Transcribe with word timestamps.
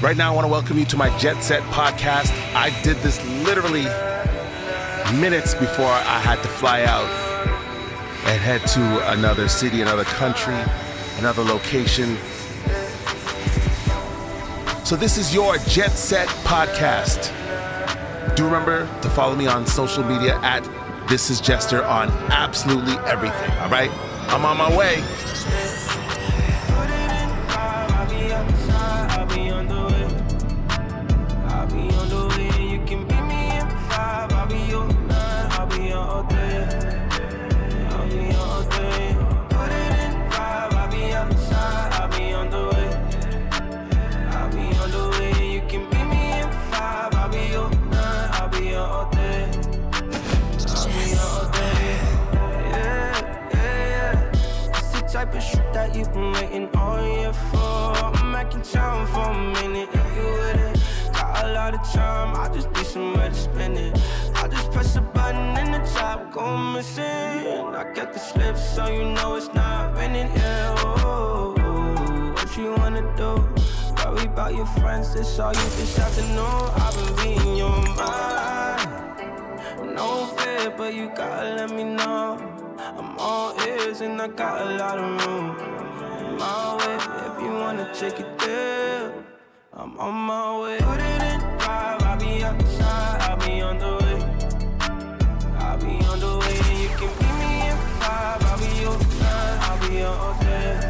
Right 0.00 0.16
now, 0.16 0.32
I 0.32 0.34
want 0.34 0.46
to 0.46 0.50
welcome 0.50 0.78
you 0.78 0.86
to 0.86 0.96
my 0.96 1.14
Jet 1.18 1.42
Set 1.42 1.62
podcast. 1.64 2.32
I 2.54 2.70
did 2.82 2.96
this 2.98 3.22
literally 3.44 3.84
minutes 5.20 5.52
before 5.52 5.84
I 5.84 6.18
had 6.20 6.40
to 6.42 6.48
fly 6.48 6.84
out 6.84 7.04
and 8.24 8.40
head 8.40 8.66
to 8.68 9.12
another 9.12 9.46
city, 9.46 9.82
another 9.82 10.04
country, 10.04 10.56
another 11.18 11.44
location. 11.44 12.16
So, 14.86 14.96
this 14.96 15.18
is 15.18 15.34
your 15.34 15.58
Jet 15.58 15.90
Set 15.90 16.28
podcast. 16.46 17.36
Do 18.36 18.46
remember 18.46 18.88
to 19.02 19.10
follow 19.10 19.36
me 19.36 19.48
on 19.48 19.66
social 19.66 20.02
media 20.02 20.40
at 20.40 20.64
This 21.10 21.28
Is 21.28 21.42
Jester 21.42 21.84
on 21.84 22.08
absolutely 22.30 22.94
everything, 23.06 23.50
all 23.58 23.68
right? 23.68 23.90
I'm 24.30 24.46
on 24.46 24.56
my 24.56 24.74
way. 24.74 25.04
For 59.20 59.30
a 59.30 59.38
minute 59.62 59.88
if 59.92 60.16
you 60.16 60.26
with 60.38 60.60
it. 60.68 61.12
Got 61.12 61.44
a 61.44 61.52
lot 61.52 61.74
of 61.74 61.82
time, 61.92 62.30
I 62.36 62.48
just 62.54 62.70
need 62.72 62.86
somewhere 62.86 63.28
to 63.28 63.34
spend 63.34 63.78
it. 63.78 63.92
I 64.34 64.48
just 64.48 64.70
press 64.72 64.96
a 64.96 65.00
button 65.00 65.56
and 65.60 65.74
the 65.74 65.82
top 65.92 66.32
go 66.32 66.56
missing. 66.56 67.04
I 67.80 67.84
got 67.94 68.12
the 68.12 68.18
slip 68.18 68.56
so 68.56 68.88
you 68.88 69.04
know 69.16 69.36
it's 69.36 69.52
not 69.52 69.96
raining. 69.96 70.30
Yeah, 70.34 70.74
oh, 70.78 71.54
what 72.34 72.56
you 72.56 72.72
wanna 72.80 73.04
do? 73.16 73.32
Worry 73.98 74.26
about 74.26 74.54
your 74.54 74.70
friends, 74.80 75.14
that's 75.14 75.38
all 75.38 75.52
you 75.52 75.68
just 75.78 75.96
have 75.98 76.14
to 76.16 76.24
know. 76.36 76.56
I've 76.84 76.96
been 76.98 77.12
reading 77.20 77.56
your 77.56 77.78
mind. 78.00 78.90
No 79.96 80.26
fear, 80.36 80.72
but 80.76 80.94
you 80.94 81.10
gotta 81.14 81.54
let 81.58 81.70
me 81.70 81.84
know. 81.84 82.38
I'm 82.98 83.18
all 83.18 83.54
ears 83.66 84.00
and 84.00 84.20
I 84.20 84.28
got 84.28 84.60
a 84.66 84.70
lot 84.82 84.98
of 84.98 85.26
room. 85.26 85.89
My 86.40 86.74
way, 86.78 86.96
if 87.26 87.42
you 87.42 87.52
wanna 87.52 87.92
take 87.92 88.18
it 88.18 88.38
there, 88.38 89.12
I'm 89.74 89.98
on 89.98 90.14
my 90.14 90.58
way. 90.62 90.78
Put 90.78 90.98
it 90.98 91.22
in 91.32 91.40
drive, 91.58 92.02
I'll 92.02 92.18
be 92.18 92.42
outside, 92.42 93.20
I'll 93.28 93.36
be 93.36 93.60
on 93.60 93.78
the 93.78 93.92
way. 94.02 94.18
I'll 95.58 95.76
be 95.76 95.92
on 96.06 96.18
the 96.18 96.38
way, 96.40 96.56
you 96.82 96.88
can 96.98 97.10
meet 97.20 97.36
me 97.42 97.68
in 97.68 97.76
five. 98.00 98.42
I'll 98.42 98.58
be 98.58 98.70
your 98.80 98.98
nine, 99.20 99.58
I'll 99.68 99.90
be 99.90 100.02
all 100.02 100.34
day. 100.40 100.89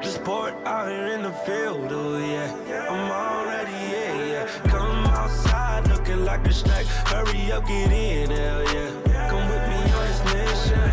Bitch 0.00 0.14
sport 0.14 0.54
out 0.64 0.90
here 0.90 1.08
in 1.08 1.22
the 1.22 1.32
field, 1.44 1.88
oh 1.90 2.18
yeah. 2.18 2.88
I'm 2.88 3.10
already 3.10 3.72
yeah, 3.92 4.24
yeah. 4.24 4.46
Come 4.68 5.06
outside 5.06 5.88
looking 5.88 6.24
like 6.24 6.46
a 6.46 6.52
snack. 6.52 6.86
Hurry 6.86 7.52
up, 7.52 7.66
get 7.66 7.92
in, 7.92 8.30
hell 8.30 8.62
yeah. 8.74 9.28
Come 9.30 9.46
with 9.48 9.64
me 9.68 9.80
on 9.92 10.06
this 10.08 10.24
mission. 10.32 10.90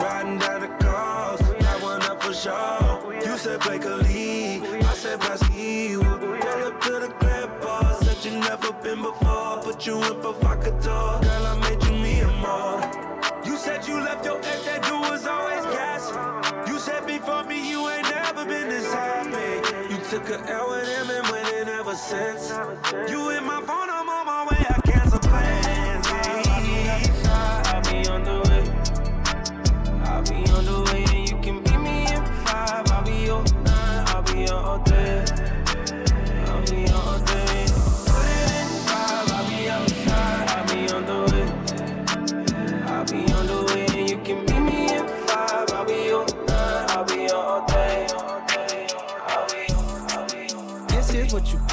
Riding 0.00 0.38
down 0.38 0.60
the 0.60 0.68
coast, 0.84 1.42
got 1.60 1.82
one 1.82 2.02
up 2.02 2.22
for 2.22 2.34
sure. 2.34 3.14
You 3.24 3.36
said 3.38 3.60
break 3.60 3.84
a 3.84 3.96
I 3.96 4.94
said 4.94 5.20
you. 5.54 6.00
Pull 6.00 6.64
up 6.64 6.80
to 6.82 6.90
the 7.00 7.08
crib, 7.18 7.60
boss. 7.60 8.00
Said 8.04 8.24
you 8.24 8.38
never 8.38 8.72
been 8.72 9.02
before. 9.02 9.58
Put 9.62 9.86
you 9.86 9.96
in 10.02 10.20
provocateur. 10.20 11.20
Girl, 11.22 11.46
I 11.46 11.54
made 11.62 11.82
you 11.84 11.92
me 11.92 12.20
a 12.20 12.28
more. 12.44 13.04
You 13.44 13.56
said 13.56 13.86
you 13.86 14.00
left 14.00 14.24
your 14.24 14.38
ex, 14.38 14.64
that 14.64 14.82
dude 14.82 15.00
was 15.00 15.26
always 15.26 15.53
took 20.14 20.28
a 20.28 20.48
L 20.48 20.70
with 20.70 20.86
him 20.86 21.10
and 21.10 21.28
went 21.28 21.48
in 21.54 21.68
ever 21.68 21.96
since. 21.96 22.50
You 23.10 23.30
in 23.30 23.44
my 23.44 23.60
phone, 23.62 23.90
I'm 23.90 24.08
on 24.08 24.26
my 24.26 24.46
way, 24.48 24.64
I 24.70 24.80
cancel 24.82 25.18
plans. 25.18 26.06
I'll 27.66 27.82
be 27.82 28.08
on 28.08 28.22
the 28.22 28.43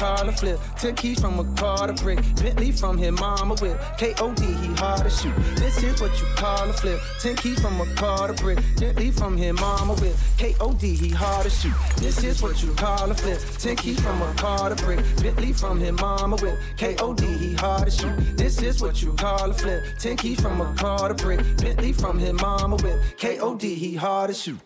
call 0.02 0.28
a 0.28 0.32
flip. 0.32 0.58
Ten 0.76 0.96
keys 0.96 1.20
from 1.20 1.38
a 1.38 1.44
car 1.54 1.86
to 1.86 1.92
brick. 2.02 2.18
Bentley 2.34 2.72
from 2.72 2.98
his 2.98 3.12
mama 3.12 3.54
whip. 3.62 3.80
K.O.D. 3.98 4.42
he 4.44 4.74
hard 4.74 5.04
to 5.04 5.10
shoot. 5.10 5.34
This 5.54 5.80
is 5.82 6.00
what 6.00 6.12
you 6.20 6.26
call 6.34 6.68
a 6.68 6.72
flip. 6.72 7.00
Ten 7.20 7.36
keys 7.36 7.60
from 7.60 7.80
a 7.80 7.86
car 7.94 8.26
to 8.26 8.34
brick. 8.34 8.58
Bentley 8.80 9.12
from 9.12 9.36
his 9.36 9.52
mama 9.52 9.94
whip. 9.94 10.16
K.O.D. 10.38 10.96
he 10.96 11.08
hard 11.10 11.44
to 11.44 11.50
shoot. 11.50 11.74
This 11.98 12.24
is 12.24 12.42
what 12.42 12.60
you 12.62 12.72
call 12.74 13.10
a 13.10 13.14
flip. 13.14 13.38
Ten 13.58 13.76
keys 13.76 14.00
from 14.00 14.20
a 14.20 14.34
car 14.34 14.70
to 14.70 14.84
brick. 14.84 14.98
Bentley 15.22 15.52
from 15.52 15.78
his 15.78 15.92
mama 15.92 16.36
whip. 16.36 16.58
K.O.D. 16.76 17.24
he 17.24 17.54
hard 17.54 17.84
to 17.84 17.90
shoot. 17.90 18.36
This 18.36 18.60
is 18.60 18.82
what 18.82 19.00
you 19.02 19.12
call 19.12 19.50
a 19.50 19.54
flip. 19.54 19.84
Ten 20.00 20.16
keys 20.16 20.40
from 20.40 20.60
a 20.60 20.74
car 20.74 21.08
to 21.10 21.14
brick. 21.14 21.40
Bentley 21.58 21.92
from 21.92 22.18
his 22.18 22.32
mama 22.32 22.76
whip. 22.76 22.98
K.O.D. 23.18 23.74
he 23.76 23.94
hard 23.94 24.30
to 24.30 24.34
shoot. 24.34 24.58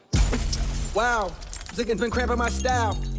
Wow, 0.95 1.31
Ziggin's 1.75 2.01
been 2.01 2.11
cramping 2.11 2.39
my 2.39 2.49
style. 2.49 2.97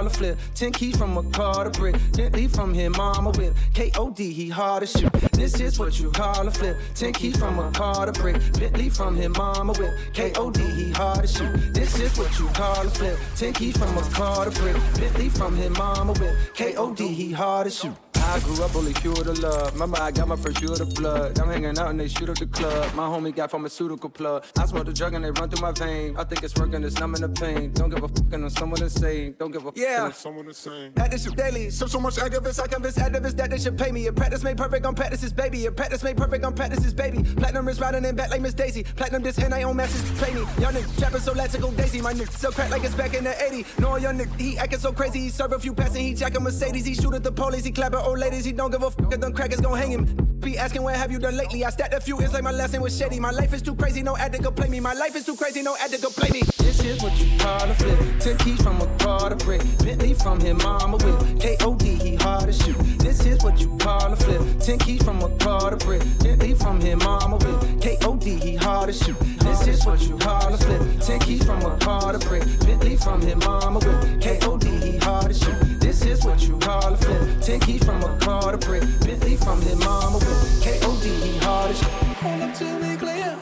a 0.00 0.10
flip. 0.10 0.38
Ten 0.54 0.72
keys 0.72 0.96
from 0.96 1.16
a 1.16 1.22
car 1.30 1.64
to 1.64 1.70
brick. 1.70 1.96
Bentley 2.12 2.48
from 2.48 2.74
his 2.74 2.90
mama 2.90 3.30
whip. 3.30 3.54
K.O.D. 3.74 4.32
he 4.32 4.48
hard 4.48 4.86
to 4.86 4.86
shoot. 4.86 5.12
This 5.32 5.60
is 5.60 5.78
what 5.78 5.98
you 5.98 6.10
call 6.10 6.46
a 6.46 6.50
flip. 6.50 6.76
Ten 6.94 7.12
keys 7.12 7.36
from 7.36 7.58
a 7.58 7.70
car 7.72 8.06
to 8.06 8.12
brick. 8.12 8.36
Bentley 8.58 8.88
from 8.88 9.16
his 9.16 9.28
mama 9.30 9.72
whip. 9.74 9.92
K.O.D. 10.12 10.60
he 10.62 10.90
hard 10.92 11.22
to 11.22 11.26
shoot. 11.26 11.74
This 11.74 11.98
is 11.98 12.16
what 12.18 12.38
you 12.38 12.46
call 12.48 12.86
a 12.86 12.90
flip. 12.90 13.18
Ten 13.36 13.52
keys 13.52 13.76
from 13.76 13.96
a 13.96 14.02
car 14.10 14.44
to 14.44 14.50
brick. 14.60 14.76
Bentley 14.98 15.28
from 15.28 15.56
his 15.56 15.70
mama 15.70 16.12
whip. 16.14 16.36
K.O.D. 16.54 17.06
he 17.06 17.32
hard 17.32 17.66
to 17.66 17.70
shoot. 17.70 18.13
I 18.26 18.40
grew 18.40 18.64
up 18.64 18.74
only 18.74 18.92
pure 18.94 19.14
to 19.14 19.32
love. 19.34 19.72
Remember, 19.74 19.98
I 20.00 20.10
got 20.10 20.26
my 20.26 20.36
first 20.36 20.60
year 20.60 20.72
of 20.72 20.94
blood. 20.94 21.38
I'm 21.38 21.48
hanging 21.48 21.78
out 21.78 21.90
and 21.90 22.00
they 22.00 22.08
shoot 22.08 22.28
up 22.28 22.36
the 22.36 22.46
club. 22.46 22.92
My 22.94 23.06
homie 23.06 23.34
got 23.34 23.50
pharmaceutical 23.50 24.10
plug. 24.10 24.44
I 24.58 24.66
smoke 24.66 24.86
the 24.86 24.92
drug 24.92 25.14
and 25.14 25.24
they 25.24 25.30
run 25.30 25.50
through 25.50 25.62
my 25.62 25.72
vein. 25.72 26.16
I 26.16 26.24
think 26.24 26.42
it's 26.42 26.54
working, 26.56 26.82
it's 26.82 26.98
numbing 26.98 27.20
the 27.20 27.28
pain. 27.28 27.72
Don't 27.72 27.90
give 27.90 28.02
a 28.02 28.08
fuck 28.08 28.32
and 28.32 28.44
I'm 28.44 28.50
someone 28.50 28.82
insane. 28.82 29.36
Don't 29.38 29.52
give 29.52 29.62
a 29.62 29.66
fuck. 29.66 29.76
Yeah. 29.76 30.08
if 30.08 30.16
someone 30.16 30.46
the 30.46 30.54
same. 30.54 30.92
At 30.96 31.10
this 31.10 31.24
shit 31.24 31.36
daily, 31.36 31.70
so 31.70 31.86
so 31.86 32.00
much 32.00 32.16
activists, 32.16 32.60
I 32.60 32.66
convince 32.66 32.98
activists 32.98 33.36
that 33.36 33.50
they 33.50 33.58
should 33.58 33.78
pay 33.78 33.92
me. 33.92 34.06
A 34.06 34.12
practice 34.12 34.42
made 34.42 34.56
perfect, 34.56 34.86
I'm 34.86 34.94
practice's 34.94 35.32
baby. 35.32 35.66
If 35.66 35.76
practice 35.76 36.02
made 36.02 36.16
perfect, 36.16 36.44
I'm 36.44 36.54
practice's 36.54 36.94
baby. 36.94 37.22
Platinum 37.22 37.68
is 37.68 37.78
riding 37.80 38.04
in 38.04 38.16
back 38.16 38.30
like 38.30 38.40
Miss 38.40 38.54
Daisy. 38.54 38.82
Platinum 38.82 39.22
this 39.22 39.38
and 39.38 39.54
I 39.54 39.62
own 39.62 39.76
masses 39.76 40.02
play 40.18 40.32
me. 40.34 40.40
Young 40.58 40.74
nigga 40.74 40.98
trapping 40.98 41.20
so 41.20 41.32
let's 41.32 41.56
go 41.56 41.70
Daisy. 41.72 42.00
My 42.00 42.12
nigga 42.12 42.30
sell 42.30 42.52
crack 42.52 42.70
like 42.70 42.84
it's 42.84 42.94
back 42.94 43.14
in 43.14 43.24
the 43.24 43.44
80. 43.44 43.66
No 43.78 43.96
young 43.96 44.18
nigga, 44.18 44.40
he 44.40 44.58
acting 44.58 44.80
so 44.80 44.92
crazy. 44.92 45.20
He 45.20 45.28
serve 45.28 45.52
a 45.52 45.58
few 45.58 45.74
passes, 45.74 45.96
he 45.96 46.14
jack 46.14 46.36
a 46.36 46.40
Mercedes. 46.40 46.84
He 46.84 46.94
shoot 46.94 47.14
at 47.14 47.22
the 47.22 47.32
police, 47.32 47.64
he 47.64 47.70
clap 47.70 47.94
at 47.94 48.13
old 48.14 48.20
ladies. 48.20 48.44
He 48.44 48.52
don't 48.52 48.70
give 48.70 48.82
a 48.82 48.90
fuck 48.90 49.12
if 49.12 49.20
them 49.20 49.32
crackers 49.32 49.60
gon' 49.60 49.76
hang 49.76 49.90
him. 49.90 50.04
Be 50.40 50.56
asking 50.58 50.82
where 50.82 50.96
have 50.96 51.10
you 51.10 51.18
done 51.18 51.36
lately? 51.36 51.64
I 51.64 51.70
stacked 51.70 51.94
a 51.94 52.00
few, 52.00 52.20
it's 52.20 52.32
like 52.32 52.42
my 52.42 52.52
lesson 52.52 52.80
was 52.80 52.96
shady. 52.96 53.18
My 53.18 53.30
life 53.30 53.52
is 53.52 53.62
too 53.62 53.74
crazy, 53.74 54.02
no 54.02 54.16
addict 54.16 54.44
to 54.44 54.52
play 54.52 54.68
me. 54.68 54.78
My 54.78 54.92
life 54.92 55.16
is 55.16 55.24
too 55.24 55.36
crazy, 55.36 55.62
no 55.62 55.76
addict 55.76 56.02
to 56.02 56.10
play 56.10 56.30
me. 56.30 56.42
This 56.58 56.84
is 56.84 57.02
what 57.02 57.18
you 57.18 57.38
call 57.38 57.62
a 57.62 57.74
flip. 57.74 57.98
Ten 58.20 58.36
keys 58.38 58.62
from 58.62 58.80
a 58.80 58.86
car 58.98 59.30
to 59.30 59.36
brick. 59.36 59.62
Bentley 59.78 60.14
from 60.14 60.38
his 60.40 60.54
mama 60.54 60.96
with 60.96 61.40
K.O.D. 61.40 61.84
He 61.86 62.14
hard 62.16 62.48
as 62.48 62.62
shoot. 62.62 62.76
This 62.98 63.24
is 63.24 63.42
what 63.42 63.58
you 63.58 63.76
call 63.78 64.12
a 64.12 64.16
flip. 64.16 64.42
Ten 64.60 64.78
keys 64.78 65.02
from 65.02 65.22
a 65.22 65.30
car 65.38 65.70
to 65.70 65.76
brick. 65.84 66.02
Bentley 66.22 66.54
from 66.54 66.80
his 66.80 66.96
mama 66.96 67.36
with 67.36 67.80
K.O.D. 67.80 68.36
He 68.36 68.54
hard 68.54 68.90
as 68.90 69.02
shoot. 69.02 69.16
This 69.54 69.78
is 69.78 69.86
what 69.86 70.00
you 70.02 70.18
call 70.18 70.52
a 70.52 70.58
flip. 70.58 70.82
Ten 71.00 71.20
keys 71.20 71.44
from 71.44 71.62
a 71.62 71.78
car 71.78 72.12
to 72.12 72.18
brick. 72.26 72.42
Bentley 72.66 72.96
from 72.96 73.20
his 73.20 73.36
mama 73.36 73.78
with 73.78 74.20
K.O.D. 74.20 74.68
He 74.68 74.96
hard 74.98 75.28
to 75.28 75.34
shoot. 75.34 75.80
This 75.80 76.04
is 76.04 76.24
what 76.24 76.42
you 76.42 76.58
call 76.58 76.92
a 76.92 76.96
flip. 76.96 77.40
Ten 77.40 77.60
keys 77.60 77.84
from 77.84 78.02
a 78.02 78.18
car 78.18 78.50
to 78.50 78.58
brick. 78.58 78.82
Bentley 79.00 79.36
from 79.36 79.60
his 79.62 79.76
mama 79.76 80.18
with 80.18 80.60
K.O.D. 80.60 81.08
He 81.08 81.38
hard 81.38 81.70
to 81.70 81.76
shoot. 81.76 81.86
Hold 81.86 82.42
up 82.42 82.54
to 82.56 82.64
me 82.80 82.96
clear. 82.96 83.38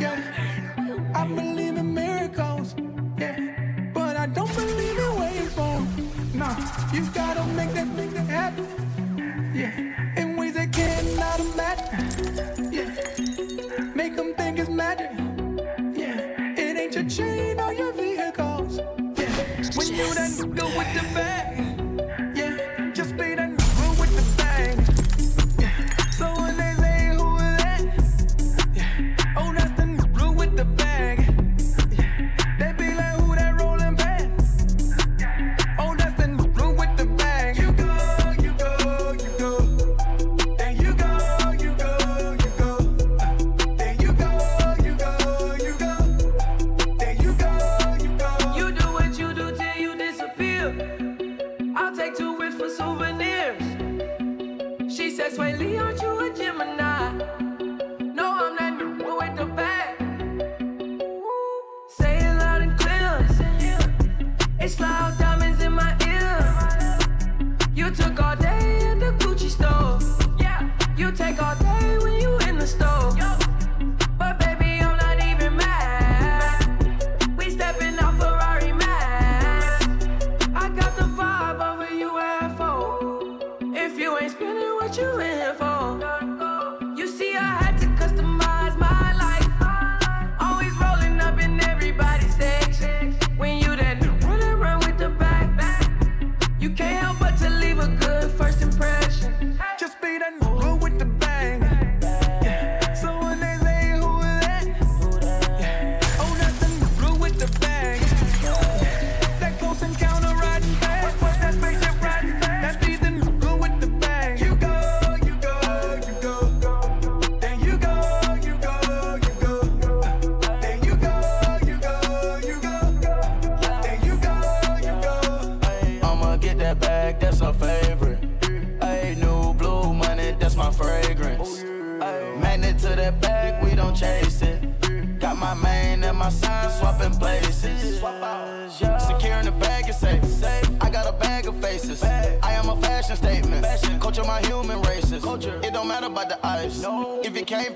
Yeah. 0.00 0.49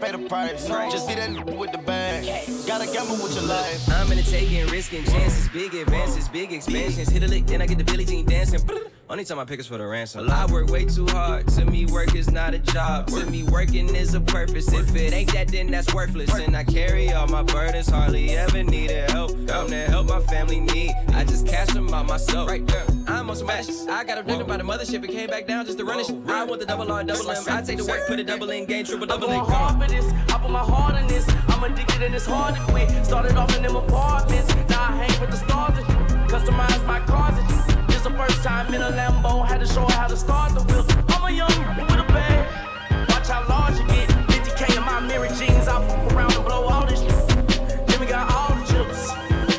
Pay 0.05 0.13
the 0.13 0.29
price, 0.29 0.67
just 0.93 1.09
be 1.09 1.15
that 1.15 1.31
n- 1.31 1.59
with 1.59 1.73
the 1.73 1.79
bag. 1.79 2.25
Gotta 2.67 2.87
gamble 2.87 3.17
with 3.23 3.35
your 3.35 3.45
life. 3.45 3.89
I'm 3.91 4.11
in 4.13 4.19
the 4.19 4.23
taking, 4.23 4.67
risking 4.69 5.05
chances, 5.05 5.49
big 5.49 5.75
advances, 5.75 6.29
big 6.29 6.53
expansions. 6.53 7.09
Hit 7.09 7.23
a 7.23 7.29
lick, 7.29 7.47
then 7.47 7.63
I 7.63 7.67
get 7.67 7.79
the 7.79 7.85
Billie 7.85 8.05
Jean 8.05 8.27
dancing. 8.27 8.61
Only 9.09 9.25
time 9.25 9.39
I 9.39 9.45
pick 9.45 9.61
is 9.61 9.67
for 9.67 9.77
the 9.77 9.87
ransom. 9.87 10.31
I 10.31 10.47
work 10.47 10.69
way 10.71 10.87
too 10.87 11.07
hard. 11.09 11.47
To 11.49 11.65
me, 11.65 11.85
work 11.87 12.15
is 12.15 12.31
not 12.31 12.55
a 12.55 12.59
job. 12.59 13.07
To 13.09 13.27
me, 13.27 13.43
working 13.45 13.95
is 13.95 14.15
a 14.15 14.21
purpose. 14.21 14.73
If 14.73 14.95
it 14.97 15.13
ain't 15.13 15.33
that, 15.35 15.49
then 15.49 15.71
that's 15.71 15.93
worthless. 15.95 16.35
And 16.35 16.57
I 16.57 16.65
carry 16.65 17.13
all 17.13 17.27
my 17.27 17.43
burdens, 17.43 17.89
hardly 17.89 18.31
ever 18.31 18.63
needed 18.63 19.11
help. 19.11 19.33
Come 19.47 19.69
to 19.69 19.77
help 19.87 20.09
my 20.09 20.21
family 20.21 20.61
need. 20.61 20.95
I 21.09 21.25
just 21.25 21.47
cash 21.47 21.69
them 21.69 21.93
out 21.93 22.07
myself. 22.07 22.49
Right 22.49 22.67
there. 22.67 22.87
On 23.35 23.39
some 23.39 23.49
matches. 23.49 23.89
I 23.89 24.05
got 24.05 24.19
abducted 24.19 24.47
by 24.47 24.59
the 24.59 24.63
mothership 24.63 25.03
and 25.03 25.09
came 25.09 25.29
back 25.29 25.49
down 25.49 25.67
just 25.67 25.77
to 25.79 25.85
run 25.85 25.99
it. 25.99 26.09
I 26.29 26.45
want 26.45 26.61
the 26.61 26.67
double 26.67 26.93
R, 26.93 27.03
double 27.03 27.29
M. 27.33 27.43
I 27.49 27.63
take 27.63 27.79
the 27.79 27.85
work, 27.85 28.07
put 28.07 28.21
a 28.21 28.23
double 28.23 28.49
in 28.51 28.65
game, 28.65 28.85
triple 28.85 29.09
double 29.09 29.29
in 29.29 29.41
hard 29.41 29.83
for 29.83 29.89
this. 29.89 30.07
I 30.33 30.39
put 30.39 30.53
my 30.53 30.61
heart 30.61 30.95
in 30.95 31.09
this. 31.09 31.29
I'm 31.49 31.65
addicted 31.65 32.01
and 32.05 32.15
it's 32.15 32.27
hard 32.27 32.55
to 32.55 32.61
quit. 32.71 32.89
Started 33.05 33.37
off 33.37 33.53
in 33.57 33.65
them 33.65 33.75
apartments. 33.75 34.55
Now 34.71 34.85
I 34.85 34.93
hang 35.03 35.21
with 35.21 35.33
the 35.33 35.37
stars 35.37 35.77
and 35.77 36.31
customize 36.31 36.87
my 36.87 37.01
cars 37.01 37.37
and 37.37 37.89
This 37.89 38.03
the 38.03 38.11
first 38.11 38.45
time 38.45 38.73
in 38.73 38.81
a 38.81 38.93
Lambo. 38.93 39.45
Had 39.45 39.59
to 39.63 39.67
show 39.67 39.85
how 39.85 40.07
to 40.07 40.17
start 40.17 40.55
the 40.55 40.63
wheel. 40.71 40.87
I'm 41.09 41.25
a 41.25 41.31
young 41.33 41.51
with 41.89 42.07
a 42.07 42.07
bag. 42.15 43.09
Watch 43.09 43.27
how 43.27 43.45
large 43.49 43.77
you 43.81 43.87
get. 43.89 44.11
50k 44.31 44.77
in 44.77 44.85
my 44.85 45.01
mirror 45.01 45.27
jeans. 45.27 45.67
I 45.67 45.85
fuck 45.89 46.13
around 46.13 46.33
and 46.35 46.45
blow 46.45 46.69
all 46.69 46.87
this. 46.87 47.01
Then 47.01 47.99
we 47.99 48.07
got 48.07 48.31
all 48.31 48.55
the 48.55 48.65
chips. 48.71 49.11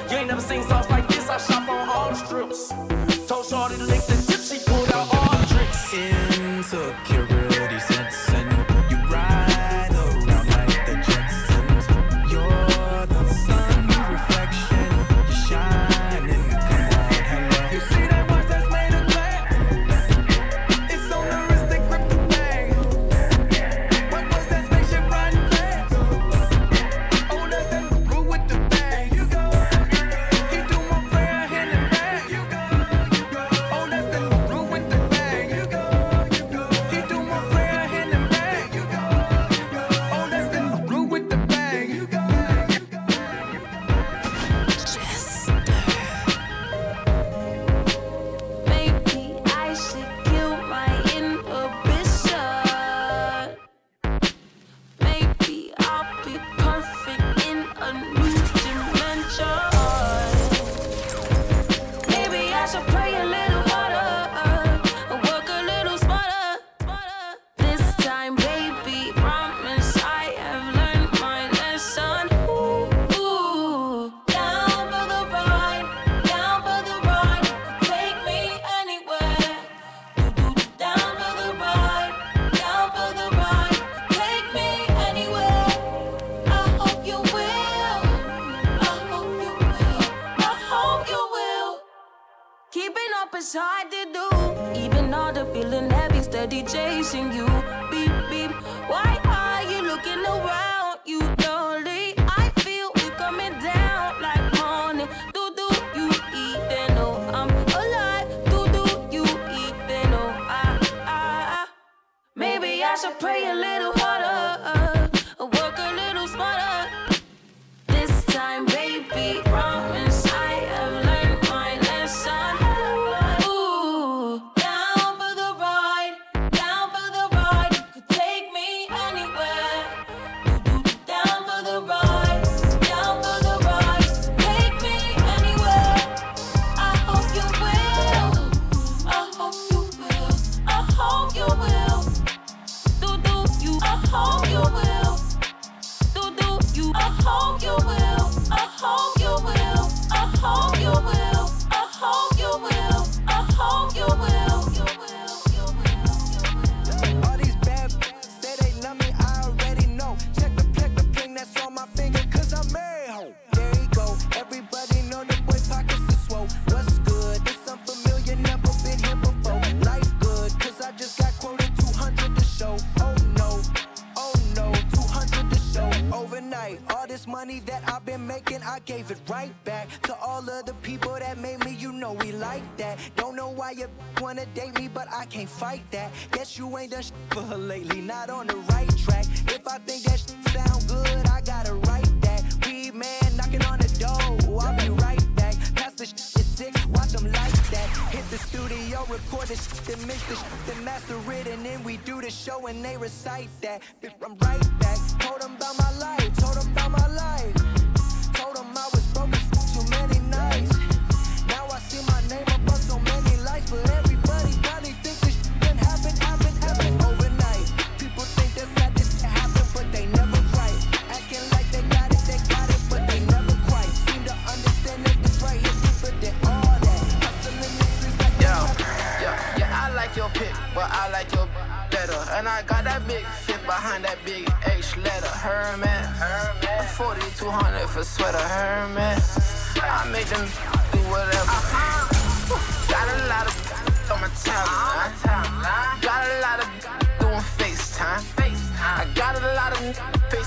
You 0.10 0.20
ain't 0.20 0.27
never 0.29 0.39
seen 0.39 0.63
sauce 0.63 0.89
like 0.89 1.10
this. 1.10 1.29
I 1.29 1.38
shop 1.39 1.67
on 1.67 1.89
all 1.89 2.12
the 2.12 2.15
strips. 2.15 2.85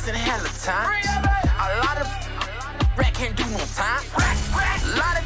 Facing 0.09 0.21
hella 0.21 0.49
time. 0.65 1.05
A 1.61 1.69
lot 1.85 1.99
of 2.01 2.09
rat 2.97 3.15
can't 3.15 3.37
do 3.37 3.45
no 3.45 3.65
time. 3.77 4.03
A 4.15 4.99
lot 4.99 5.19
of 5.19 5.25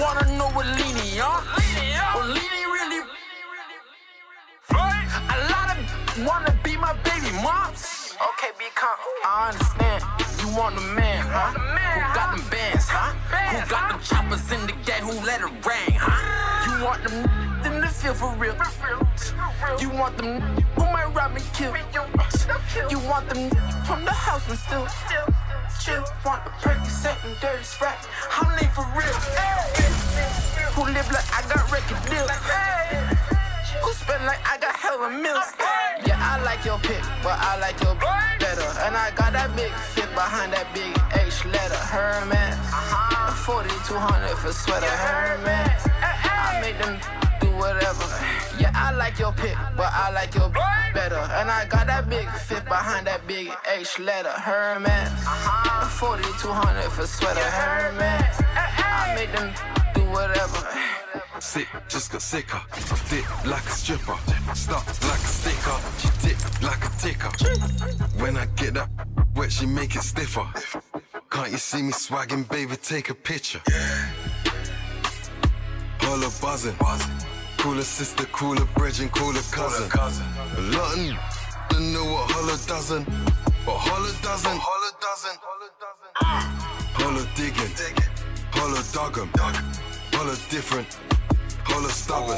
wanna 0.00 0.36
know 0.36 0.48
what 0.50 0.66
Leany 0.66 1.22
on. 1.22 1.44
What 2.14 2.24
Leany 2.34 2.64
really. 2.74 3.02
A 4.70 5.38
lot 5.50 5.76
of 5.76 6.26
wanna 6.26 6.58
be 6.62 6.76
my 6.76 6.92
baby 7.04 7.30
moms. 7.42 8.14
Okay, 8.14 8.50
be 8.58 8.66
calm. 8.74 8.96
I 9.24 9.50
understand. 9.52 10.04
You 10.40 10.56
want 10.56 10.74
the 10.76 10.82
man, 10.82 11.24
huh? 11.26 11.52
Who 11.52 12.14
got 12.14 12.36
them 12.36 12.50
bands, 12.50 12.88
huh? 12.88 13.12
Who 13.50 13.70
got 13.70 13.90
them 13.90 14.00
choppers 14.02 14.50
in 14.52 14.66
the 14.66 14.74
game? 14.84 15.04
Who 15.04 15.26
let 15.26 15.40
it 15.40 15.66
rain, 15.66 15.96
huh? 15.98 16.78
You 16.78 16.84
want 16.84 17.04
them 17.04 17.53
for 18.14 18.34
real. 18.36 18.54
You 19.80 19.90
want 19.90 20.18
them 20.18 20.40
who 20.76 20.84
might 20.84 21.12
rob 21.14 21.32
me, 21.32 21.40
kill. 21.54 21.74
You 22.90 22.98
want 23.08 23.28
them 23.28 23.50
from 23.84 24.04
the 24.04 24.12
house 24.12 24.48
and 24.48 24.58
still 24.58 24.86
chill. 25.80 26.04
Want 26.24 26.44
the 26.44 26.50
Percocet 26.60 27.16
and 27.24 27.36
dirty 27.40 27.64
sprite. 27.64 27.96
I'm 28.30 28.54
late 28.56 28.70
for 28.72 28.84
real. 28.92 29.16
Who 30.76 30.84
live 30.92 31.08
like 31.10 31.28
I 31.32 31.42
got 31.48 31.64
record 31.72 32.00
deals? 32.10 32.30
Who 33.82 33.92
spend 33.92 34.24
like 34.26 34.40
I 34.44 34.58
got 34.58 34.76
hella 34.76 35.10
meals? 35.10 35.52
Yeah, 36.06 36.18
I 36.20 36.42
like 36.44 36.64
your 36.64 36.78
pick, 36.78 37.02
but 37.22 37.38
I 37.40 37.58
like 37.58 37.80
your 37.82 37.94
better. 37.94 38.68
And 38.84 38.96
I 38.96 39.10
got 39.16 39.32
that 39.32 39.54
big 39.56 39.72
fit 39.72 40.10
behind 40.14 40.52
that 40.52 40.72
big 40.74 40.92
H 41.18 41.44
letter. 41.46 41.80
Hermes. 41.92 42.56
4200 43.44 44.36
for 44.36 44.52
sweater. 44.52 44.86
Hermes. 44.86 45.88
I 46.02 46.60
make 46.60 46.78
them 46.78 47.23
whatever. 47.64 48.04
Yeah, 48.60 48.72
I 48.74 48.92
like 48.92 49.18
your 49.18 49.32
pick, 49.32 49.56
but 49.76 49.90
I 50.04 50.10
like 50.12 50.34
your 50.34 50.50
better. 50.92 51.22
And 51.38 51.50
I 51.50 51.66
got 51.66 51.86
that 51.86 52.08
big 52.08 52.28
fit 52.48 52.64
behind 52.64 53.06
that 53.06 53.26
big 53.26 53.48
H 53.80 53.98
letter. 53.98 54.34
Hermes. 54.48 55.10
4200 55.98 56.92
for 56.92 57.06
sweater. 57.06 57.40
Hermes. 57.40 58.36
I 58.54 59.14
make 59.16 59.32
them 59.36 59.48
do 59.94 60.02
whatever. 60.16 60.60
Sick, 61.40 61.68
just 61.88 62.12
got 62.12 62.22
sicker. 62.22 62.60
Dip 63.10 63.24
like 63.46 63.66
a 63.72 63.74
stripper. 63.80 64.18
Stuck 64.54 64.86
like 65.10 65.24
a 65.28 65.32
sticker. 65.40 65.78
She 66.00 66.08
dip 66.24 66.38
like 66.62 66.82
a 66.88 66.90
ticker. 67.02 67.32
When 68.22 68.36
I 68.36 68.46
get 68.56 68.74
that 68.74 68.88
wet, 69.34 69.52
she 69.52 69.66
make 69.66 69.96
it 69.96 70.02
stiffer. 70.02 70.46
Can't 71.30 71.50
you 71.50 71.58
see 71.58 71.82
me 71.82 71.92
swagging, 71.92 72.44
baby? 72.48 72.76
Take 72.76 73.10
a 73.10 73.14
picture. 73.14 73.62
Holla 76.00 76.30
buzzing. 76.40 76.76
Cooler 77.64 77.80
sister, 77.80 78.26
cooler 78.26 78.66
brethren, 78.76 79.08
cooler 79.08 79.40
cousin. 79.50 79.90
A 79.90 80.60
lot 80.76 80.92
of 80.92 80.98
n- 80.98 81.16
don't 81.70 81.92
know 81.94 82.04
what 82.04 82.30
holla 82.30 82.58
doesn't. 82.66 83.06
But 83.64 83.78
holla 83.78 84.12
doesn't. 84.22 84.60
Holla 84.60 84.90
doesn't. 85.00 85.38
Holla 87.00 87.26
digging. 87.34 87.72
Holla 88.52 88.82
dug 88.92 89.16
'em. 89.18 89.30
Holla 90.12 90.36
different. 90.50 90.98
Holla 91.64 91.88
stubborn. 91.88 92.36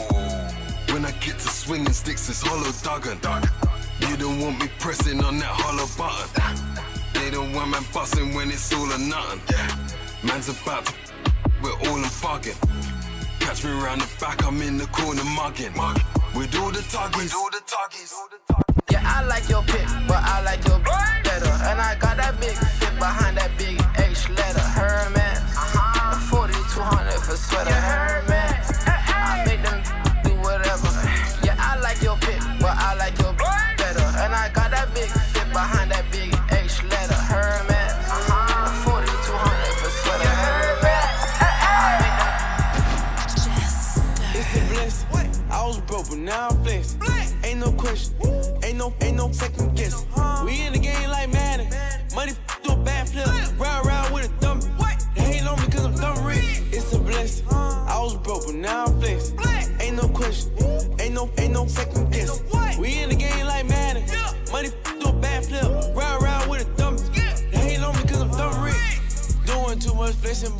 When 0.94 1.04
I 1.04 1.10
get 1.18 1.40
to 1.40 1.48
swinging 1.48 1.92
sticks, 1.92 2.28
it's 2.28 2.42
hollow 2.46 2.70
duggan. 2.84 3.18
You 4.08 4.16
don't 4.16 4.40
want 4.40 4.60
me 4.60 4.68
pressing 4.78 5.24
on 5.24 5.38
that 5.38 5.50
hollow 5.50 5.88
button. 5.98 6.56
They 7.14 7.30
don't 7.32 7.52
want 7.52 7.70
man 7.72 7.84
busting 7.92 8.32
when 8.32 8.52
it's 8.52 8.72
all 8.72 8.92
or 8.92 8.98
nothing. 8.98 9.40
Man's 10.22 10.48
about 10.48 10.86
to, 10.86 10.94
we're 11.62 11.72
all 11.88 11.96
in 11.96 12.10
bugging. 12.22 12.65
Catch 13.46 13.62
me 13.62 13.70
round 13.70 14.00
the 14.00 14.08
back, 14.18 14.44
I'm 14.44 14.60
in 14.60 14.76
the 14.76 14.86
corner 14.86 15.22
mugging. 15.22 15.72
With 16.34 16.52
all 16.58 16.72
the 16.72 16.80
tuggies. 16.90 17.32
all 17.32 17.48
the 17.48 17.62
tuggies. 17.64 18.12
Yeah, 18.90 19.02
I 19.04 19.24
like 19.24 19.48
your 19.48 19.62
pick, 19.62 19.86
but 20.08 20.18
I 20.18 20.42
like 20.42 20.66
your 20.66 20.80
better. 20.80 21.54
And 21.70 21.80
I 21.80 21.96
got 22.00 22.16
that 22.16 22.40
big 22.40 22.56
fit 22.56 22.98
behind 22.98 23.36
that 23.36 23.56
big 23.56 23.80
H 23.98 24.28
letter. 24.30 24.58
Hermes. 24.58 25.38
4200 26.28 27.12
for 27.20 27.36
sweater. 27.36 27.70
Hermes. 27.70 28.25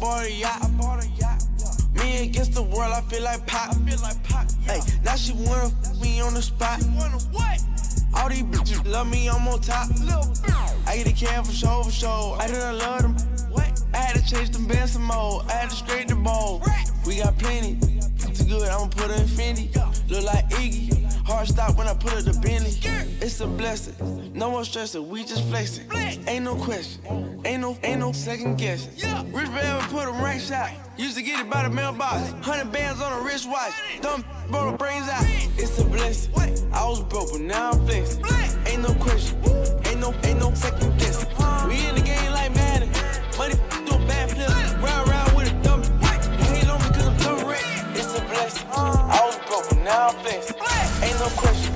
Flexing, 0.07 0.77
bought 0.77 1.05
a 1.05 1.09
yacht. 1.19 1.43
Me 1.95 2.25
against 2.25 2.53
the 2.55 2.63
world, 2.63 2.93
I 2.93 3.01
feel 3.03 3.23
like 3.23 3.47
pop. 3.47 3.75
Hey, 4.65 4.81
now 5.05 5.17
she 5.17 5.33
wanna 5.33 5.67
f 5.67 6.01
me 6.01 6.21
on 6.21 6.35
the 6.35 6.43
spot. 6.43 6.83
All 8.15 8.29
these 8.29 8.43
bitches 8.45 8.87
love 8.87 9.11
me, 9.11 9.29
I'm 9.29 9.47
on 9.49 9.61
top. 9.61 9.89
I 10.87 10.97
get 10.97 11.09
a 11.09 11.13
can 11.13 11.45
for 11.45 11.53
show, 11.53 11.83
for 11.83 11.91
show. 11.91 12.37
I 12.39 12.47
didn't 12.47 12.79
love 12.79 13.03
them. 13.03 13.17
I 13.95 13.99
had 13.99 14.17
to 14.17 14.25
change 14.25 14.51
them 14.51 14.67
bands 14.67 14.93
some 14.93 15.05
more. 15.05 15.43
I 15.49 15.53
had 15.53 15.71
to 15.71 15.77
straighten 15.77 16.09
the 16.09 16.17
bowl. 16.17 16.63
We 17.07 17.19
got 17.19 17.39
plenty. 17.39 17.79
Too 18.35 18.45
good, 18.45 18.69
I'ma 18.69 18.89
put 18.89 19.11
her 19.11 19.15
in 19.15 19.29
Fendi. 19.29 19.75
Look 20.11 20.25
like 20.25 20.49
Iggy. 20.51 20.96
Hard 21.27 21.49
stop 21.49 21.77
when 21.77 21.89
I 21.89 21.95
put 21.95 22.13
her 22.13 22.23
to 22.23 22.39
Bentley. 22.39 22.79
It's 23.21 23.41
a 23.41 23.49
blessing. 23.49 24.31
No 24.33 24.49
more 24.53 24.65
stressing, 24.65 25.09
we 25.09 25.25
just 25.25 25.43
flexing. 25.49 25.91
Ain't 26.29 26.45
no 26.45 26.55
question. 26.55 27.03
Ain't 27.45 27.63
no, 27.63 27.77
ain't 27.83 27.99
no 27.99 28.13
second 28.13 28.59
guessing. 28.59 28.93
Rich 29.33 29.49
Velvet 29.49 29.91
put 29.91 30.07
a 30.07 30.13
rank 30.23 30.41
shot. 30.41 30.71
Used 30.97 31.17
to 31.17 31.25
get 31.25 31.41
it 31.41 31.51
by 31.51 31.65
the 31.65 31.71
mailbox. 31.71 32.31
Hundred 32.47 32.71
bands 32.71 33.01
on 33.03 33.13
a 33.13 33.25
wristwatch. 33.25 33.73
Dumb 34.03 34.25
the 34.53 34.77
brains 34.79 35.09
out. 35.09 35.25
It's 35.59 35.77
a 35.81 35.85
blessing. 35.85 36.33
I 36.73 36.87
was 36.87 37.03
broke, 37.03 37.33
but 37.33 37.41
now 37.41 37.73
I'm 37.73 37.85
flexing. 37.87 38.25
Ain't 38.67 38.83
no 38.83 38.95
question. 38.95 39.37
Ain't 39.87 39.99
no, 39.99 40.15
ain't 40.23 40.39
no 40.39 40.55
second 40.55 40.97
guessing. 40.97 41.29
We 41.67 41.89
in 41.89 41.97
the 41.97 42.03
game 42.05 42.31
like 42.31 42.55
Madden. 42.55 42.89
Money 43.37 43.55
do 43.85 43.97
a 43.97 44.07
bad 44.07 44.31
flip. 44.31 44.49
Round 44.81 45.09
round 45.09 45.37
with 45.37 45.53
a 45.53 45.63
dumb. 45.65 45.83
Hate 45.83 46.69
on 46.69 46.81
me 46.81 46.89
cause 46.95 47.09
I'm 47.09 47.17
dumb 47.19 47.49
rich. 47.49 47.65
It's 47.99 48.17
a 48.17 48.21
blessing. 48.23 48.69
I 48.71 49.21
was 49.27 49.37
broke, 49.49 49.69
but 49.71 49.79
now 49.79 50.09
I'm 50.09 50.15
flexing. 50.25 50.86
Ain't 51.03 51.19
no 51.21 51.29
question. 51.37 51.73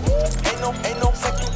Ain't 0.47 0.61
no, 0.61 0.73
ain't 0.85 0.99
no 1.01 1.13
second 1.13 1.50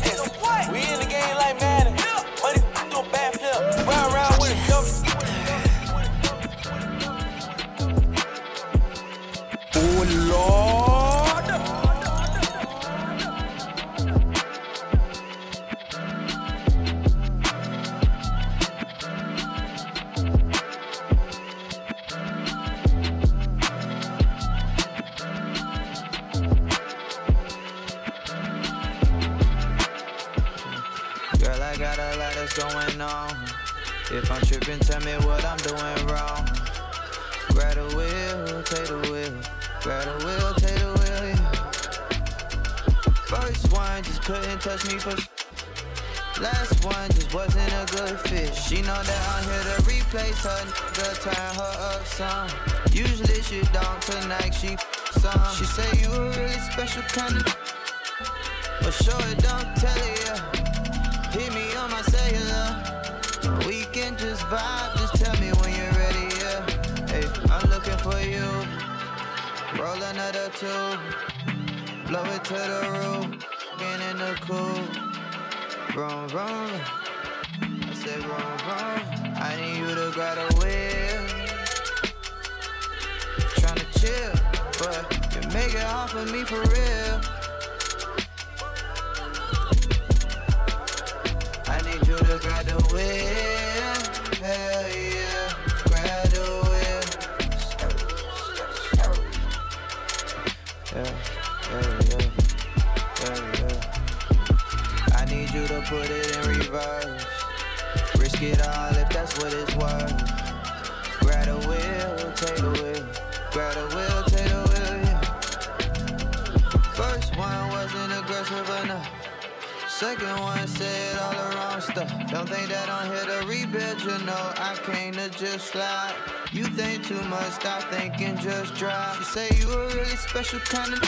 Second 120.05 120.39
one 120.39 120.69
said 120.69 121.17
all 121.17 121.33
the 121.33 121.57
wrong 121.57 121.81
stuff. 121.81 122.31
Don't 122.31 122.47
think 122.47 122.69
that 122.69 122.91
I'm 122.91 123.11
here 123.11 123.25
to 123.25 123.47
rebuild, 123.47 124.03
you 124.03 124.27
know. 124.27 124.53
I 124.59 124.77
came 124.85 125.15
to 125.15 125.31
just 125.31 125.69
slide. 125.69 126.15
You 126.53 126.65
think 126.65 127.07
too 127.07 127.23
much, 127.23 127.53
stop 127.53 127.85
thinking, 127.85 128.37
just 128.37 128.75
drive. 128.75 129.17
She 129.17 129.25
say 129.25 129.49
you 129.59 129.73
a 129.73 129.87
really 129.95 130.17
special 130.29 130.61
kind 130.61 130.93
of. 130.93 131.01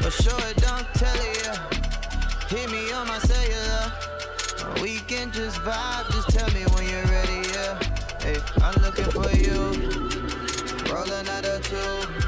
But 0.00 0.14
sure 0.14 0.48
don't 0.64 0.88
tell 0.94 1.20
you. 1.36 1.52
Hit 2.48 2.70
me 2.70 2.90
on 2.90 3.06
my 3.06 3.18
cellular. 3.18 3.92
We 4.80 5.00
can 5.00 5.30
just 5.30 5.60
vibe, 5.60 6.10
just 6.12 6.30
tell 6.30 6.48
me 6.56 6.64
when 6.72 6.88
you're 6.88 7.04
ready, 7.04 7.48
yeah. 7.52 7.78
Hey, 8.24 8.38
I'm 8.62 8.80
looking 8.80 9.10
for 9.12 9.30
you. 9.36 9.60
Roll 10.90 11.12
another 11.20 11.60
two. 11.60 12.27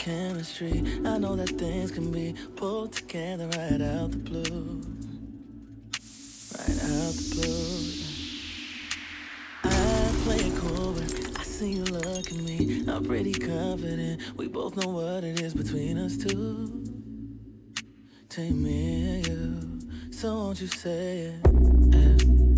Chemistry. 0.00 0.82
I 1.04 1.18
know 1.18 1.36
that 1.36 1.50
things 1.58 1.90
can 1.90 2.10
be 2.10 2.34
pulled 2.56 2.92
together 2.92 3.46
right 3.48 3.80
out 3.80 4.10
the 4.10 4.16
blue. 4.16 4.82
Right 6.56 6.80
out 6.84 7.14
the 7.14 7.34
blue. 7.34 7.89
You 11.68 11.84
look 11.84 12.26
at 12.26 12.32
me. 12.32 12.84
I'm 12.88 13.04
pretty 13.04 13.32
confident. 13.32 14.22
We 14.36 14.48
both 14.48 14.76
know 14.76 14.88
what 14.88 15.24
it 15.24 15.40
is 15.40 15.54
between 15.54 15.98
us 15.98 16.16
two. 16.16 16.84
Take 18.28 18.52
me 18.52 19.14
and 19.14 19.26
you. 19.26 20.12
So 20.12 20.34
won't 20.34 20.60
you 20.60 20.68
say 20.68 21.32
it? 21.44 22.49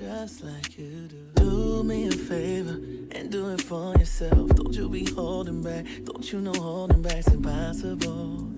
Just 0.00 0.42
like 0.42 0.78
you 0.78 1.08
do. 1.08 1.30
Do 1.34 1.84
me 1.84 2.08
a 2.08 2.10
favor 2.10 2.80
and 3.12 3.30
do 3.30 3.50
it 3.50 3.60
for 3.60 3.94
yourself. 3.98 4.48
Don't 4.54 4.74
you 4.74 4.88
be 4.88 5.04
holding 5.04 5.62
back. 5.62 5.84
Don't 6.04 6.32
you 6.32 6.40
know 6.40 6.54
holding 6.54 7.02
back's 7.02 7.28
impossible? 7.28 8.48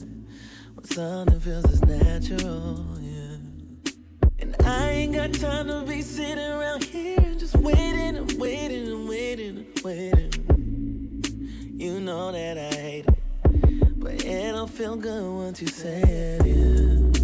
When 0.74 0.85
something 0.85 1.40
feels 1.40 1.64
as 1.64 1.83
natural, 1.83 2.87
yeah. 3.00 3.92
And 4.38 4.55
I 4.64 4.90
ain't 4.90 5.14
got 5.14 5.33
time 5.35 5.66
to 5.66 5.83
be 5.83 6.02
sitting 6.02 6.38
around 6.38 6.85
here 6.85 7.35
just 7.37 7.57
waiting 7.57 8.16
and 8.16 8.33
waiting 8.40 8.87
and 8.87 9.09
waiting 9.09 9.57
and 9.59 9.81
waiting. 9.83 11.74
You 11.76 12.00
know 12.00 12.31
that 12.31 12.57
I 12.57 12.74
hate 12.76 13.07
it. 13.07 13.98
but 13.98 14.24
it 14.24 14.52
don't 14.52 14.70
feel 14.70 14.94
good 14.94 15.24
once 15.24 15.61
you 15.61 15.66
say 15.66 16.02
it. 16.02 16.46
Yeah. 16.46 17.21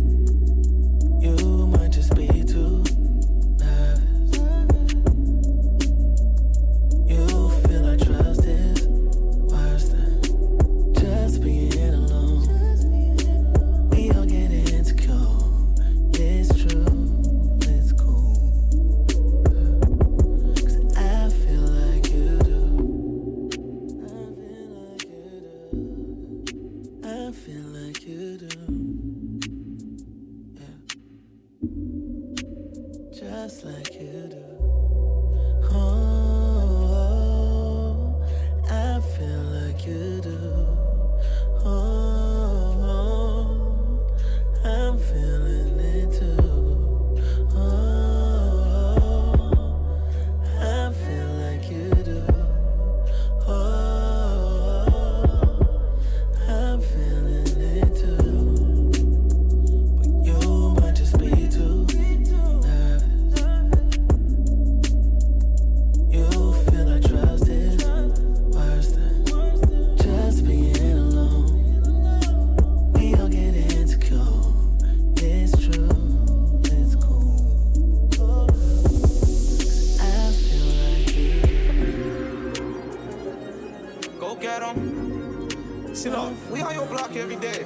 Go 84.18 84.34
get 84.34 84.62
'em. 84.62 85.48
See, 85.94 86.10
look, 86.10 86.32
we 86.50 86.60
on 86.60 86.74
your 86.74 86.86
block 86.86 87.14
every 87.16 87.36
day. 87.36 87.64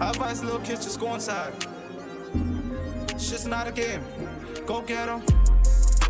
I 0.00 0.10
advise 0.10 0.42
little 0.42 0.60
kids 0.60 0.84
just 0.84 0.98
go 1.00 1.14
inside. 1.14 1.52
Shit's 3.18 3.46
not 3.46 3.66
a 3.68 3.72
game. 3.72 4.02
Go 4.66 4.80
get 4.82 5.08
'em. 5.08 5.20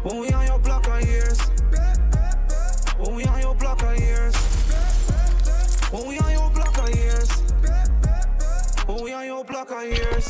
When 0.02 0.18
we 0.18 0.30
on 0.30 0.46
your 0.46 0.58
block 0.58 0.88
our 0.88 1.00
years. 1.02 1.38
When 2.98 3.14
we 3.14 3.24
on 3.26 3.40
your 3.40 3.54
block 3.54 3.82
our 3.82 3.96
years. 3.96 4.34
When 5.90 6.08
we 6.08 6.18
on 6.18 6.32
your 6.32 6.50
block 6.50 6.78
our 6.78 6.90
years. 6.90 7.28
When 8.86 9.02
we 9.02 9.12
on 9.12 9.26
your 9.26 9.44
block 9.44 9.70
our 9.72 9.84
years. 9.84 10.28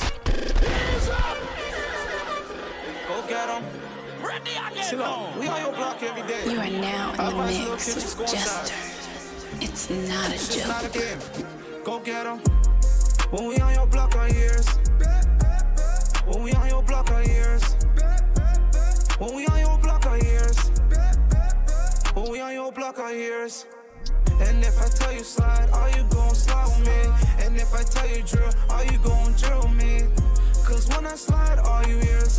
Go 3.08 3.22
get 3.28 3.48
'em. 3.48 3.62
See, 4.82 4.96
look, 4.96 5.36
we 5.40 5.46
on 5.48 5.60
your 5.62 5.72
block 5.72 6.02
every 6.02 6.22
day. 6.22 6.44
You 6.50 6.58
are 6.58 6.70
now 6.70 7.12
in 7.14 7.20
I 7.20 7.24
the 7.24 7.28
advise 7.28 7.58
little 7.58 7.72
mix 7.74 7.84
kids 7.84 8.02
just 8.02 8.18
with 8.18 8.32
inside. 8.34 8.66
Jester. 8.66 8.95
It's 9.60 9.90
not 9.90 10.28
a 10.28 10.32
just 10.32 10.66
not 10.68 10.84
a 10.84 10.88
joke. 10.88 10.92
game. 10.94 11.18
Go 11.84 11.98
get 12.00 12.26
'em. 12.26 12.38
When 13.30 13.48
we 13.48 13.56
on 13.58 13.74
your 13.74 13.86
block 13.86 14.14
our 14.16 14.28
years. 14.28 14.66
When 16.26 16.42
we 16.42 16.52
on 16.52 16.68
your 16.68 16.82
block 16.82 17.10
our 17.10 17.22
years. 17.24 17.62
When 19.18 19.34
we 19.34 19.46
on 19.46 19.58
your 19.60 19.78
block 19.78 20.06
our 20.06 20.18
years. 20.18 20.56
When 22.14 22.30
we 22.30 22.40
on 22.40 22.52
your 22.52 22.72
block 22.72 22.98
our 22.98 23.12
years. 23.12 23.66
And 24.40 24.62
if 24.64 24.80
I 24.80 24.88
tell 24.88 25.12
you 25.12 25.24
slide, 25.24 25.70
are 25.72 25.90
you 25.90 26.04
gon' 26.10 26.34
slide 26.34 26.66
with 26.66 26.86
me? 26.86 27.44
And 27.44 27.56
if 27.56 27.72
I 27.74 27.82
tell 27.84 28.08
you 28.08 28.22
drill, 28.22 28.52
are 28.70 28.84
you 28.84 28.98
gon' 28.98 29.32
drill 29.34 29.68
me? 29.68 30.04
Cause 30.64 30.88
when 30.88 31.06
I 31.06 31.14
slide, 31.16 31.58
all 31.60 31.82
you 31.86 31.98
hears. 31.98 32.36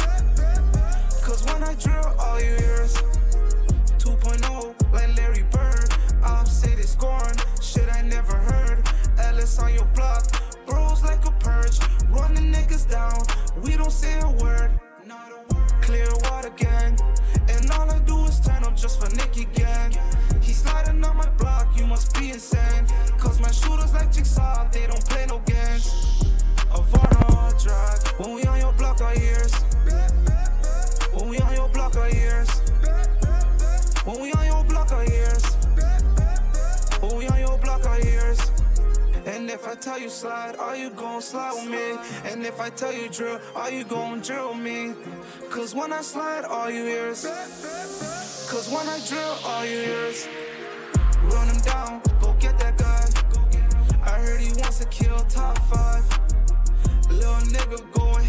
Cause 1.23 1.43
when 1.45 1.63
I 1.63 1.73
drill, 1.75 2.13
all 2.19 2.39
you 2.39 2.55
hears. 2.55 2.93
2.0, 3.97 4.75
like 4.93 5.15
Larry 5.17 5.17
Bird. 5.17 5.17
I'm 5.17 5.35
city 5.35 5.36
scoring, 6.97 7.37
shit 7.61 7.87
I 7.93 8.01
never 8.01 8.35
heard. 8.35 8.83
Ellis 9.19 9.59
on 9.59 9.73
your 9.73 9.85
block, 9.95 10.25
bros 10.65 11.03
like 11.03 11.23
a 11.25 11.31
purge. 11.39 11.79
Running 12.09 12.51
niggas 12.51 12.89
down, 12.89 13.21
we 13.63 13.77
don't 13.77 13.91
say 13.91 14.19
a 14.21 14.31
word. 14.43 14.71
Clear 15.81 16.09
water 16.23 16.51
gang, 16.57 16.99
and 17.47 17.71
all 17.71 17.89
I 17.89 17.99
do 17.99 18.25
is 18.25 18.39
turn 18.41 18.63
up 18.65 18.75
just 18.75 18.99
for 18.99 19.09
Nicky 19.15 19.45
gang. 19.53 19.93
He 20.41 20.51
sliding 20.51 21.03
on 21.03 21.15
my 21.15 21.29
block, 21.37 21.67
you 21.77 21.85
must 21.87 22.13
be 22.19 22.31
insane. 22.31 22.85
Cause 23.17 23.39
my 23.39 23.51
shooters 23.51 23.93
like 23.93 24.11
Jigsaw, 24.11 24.69
they 24.71 24.85
don't 24.87 25.05
play 25.07 25.25
no 25.27 25.39
games. 25.45 25.85
A 26.71 26.81
Varna 26.81 27.53
drive, 27.63 28.03
when 28.19 28.33
we 28.35 28.43
on 28.43 28.59
your 28.59 28.73
block 28.73 28.99
our 29.01 29.15
years. 29.15 29.53
When 31.13 31.29
we 31.29 31.37
on 31.39 31.53
your 31.53 31.69
block 31.69 31.95
our 31.95 32.09
years. 32.09 32.49
When 34.03 34.19
we 34.21 34.33
on 34.33 34.45
your 34.45 34.63
block 34.65 34.91
our 34.91 35.05
years. 35.05 35.56
Block 37.77 37.89
our 37.89 38.01
years. 38.01 38.39
And 39.25 39.49
if 39.49 39.67
I 39.67 39.75
tell 39.75 39.99
you 39.99 40.09
slide, 40.09 40.55
are 40.57 40.75
you 40.75 40.89
gon' 40.89 41.21
slide 41.21 41.53
with 41.53 41.69
me? 41.69 42.31
And 42.31 42.45
if 42.45 42.59
I 42.59 42.69
tell 42.69 42.93
you 42.93 43.09
drill, 43.09 43.39
are 43.55 43.71
you 43.71 43.83
gon' 43.83 44.21
drill 44.21 44.53
me? 44.53 44.93
Cause 45.49 45.75
when 45.75 45.91
I 45.91 46.01
slide, 46.01 46.45
all 46.45 46.69
you 46.69 46.85
is. 46.85 47.23
Cause 48.49 48.69
when 48.71 48.87
I 48.87 48.99
drill, 49.07 49.37
all 49.43 49.65
you 49.65 49.79
is. 50.07 50.27
Run 51.23 51.47
him 51.47 51.61
down, 51.61 52.01
go 52.21 52.33
get 52.39 52.57
that 52.59 52.77
guy. 52.77 53.05
I 54.03 54.19
heard 54.21 54.39
he 54.39 54.51
wants 54.61 54.79
to 54.79 54.85
kill 54.85 55.19
top 55.25 55.57
five. 55.67 56.05
Little 57.09 57.35
nigga, 57.51 57.91
go 57.93 58.15
ahead 58.17 58.26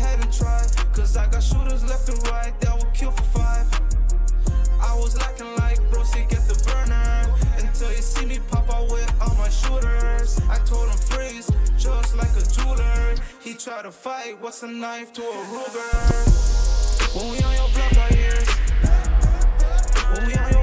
to 13.89 13.93
fight, 13.93 14.39
what's 14.41 14.63
a 14.63 14.69
knife 14.69 15.15
to 15.15 15.23
a 15.23 15.25
Ruger? 15.25 17.17
When 17.17 17.31
we 17.31 17.39
on 17.41 17.55
your 17.55 17.69
block 17.71 17.97
our 17.97 18.13
years. 18.13 18.49
When 20.13 20.27
we 20.27 20.35
on 20.35 20.53
your 20.53 20.58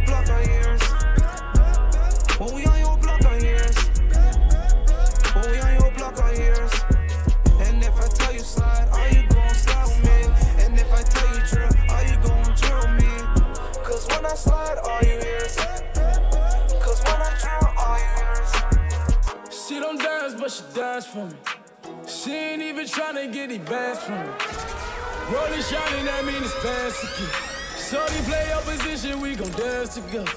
the 23.48 23.58
bands 23.60 24.00
from 24.04 24.20
me. 24.20 24.34
Rolling 25.32 25.62
shining, 25.62 26.06
that 26.06 26.26
mean 26.26 26.42
it's 26.42 26.54
bands 26.64 26.98
again. 27.04 27.30
Shorty 27.78 28.22
play 28.24 28.48
your 28.50 28.62
position, 28.62 29.22
we 29.22 29.36
gon' 29.36 29.52
dance 29.52 29.96
together. 29.96 30.32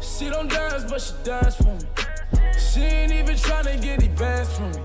She 0.00 0.28
don't 0.28 0.48
dance, 0.48 0.84
but 0.90 1.00
she 1.00 1.12
dance 1.24 1.56
for 1.56 1.74
me. 1.74 2.50
She 2.58 2.80
ain't 2.80 3.12
even 3.12 3.34
tryna 3.36 3.80
get 3.82 4.00
the 4.00 4.08
bands 4.08 4.56
from 4.56 4.70
me. 4.72 4.82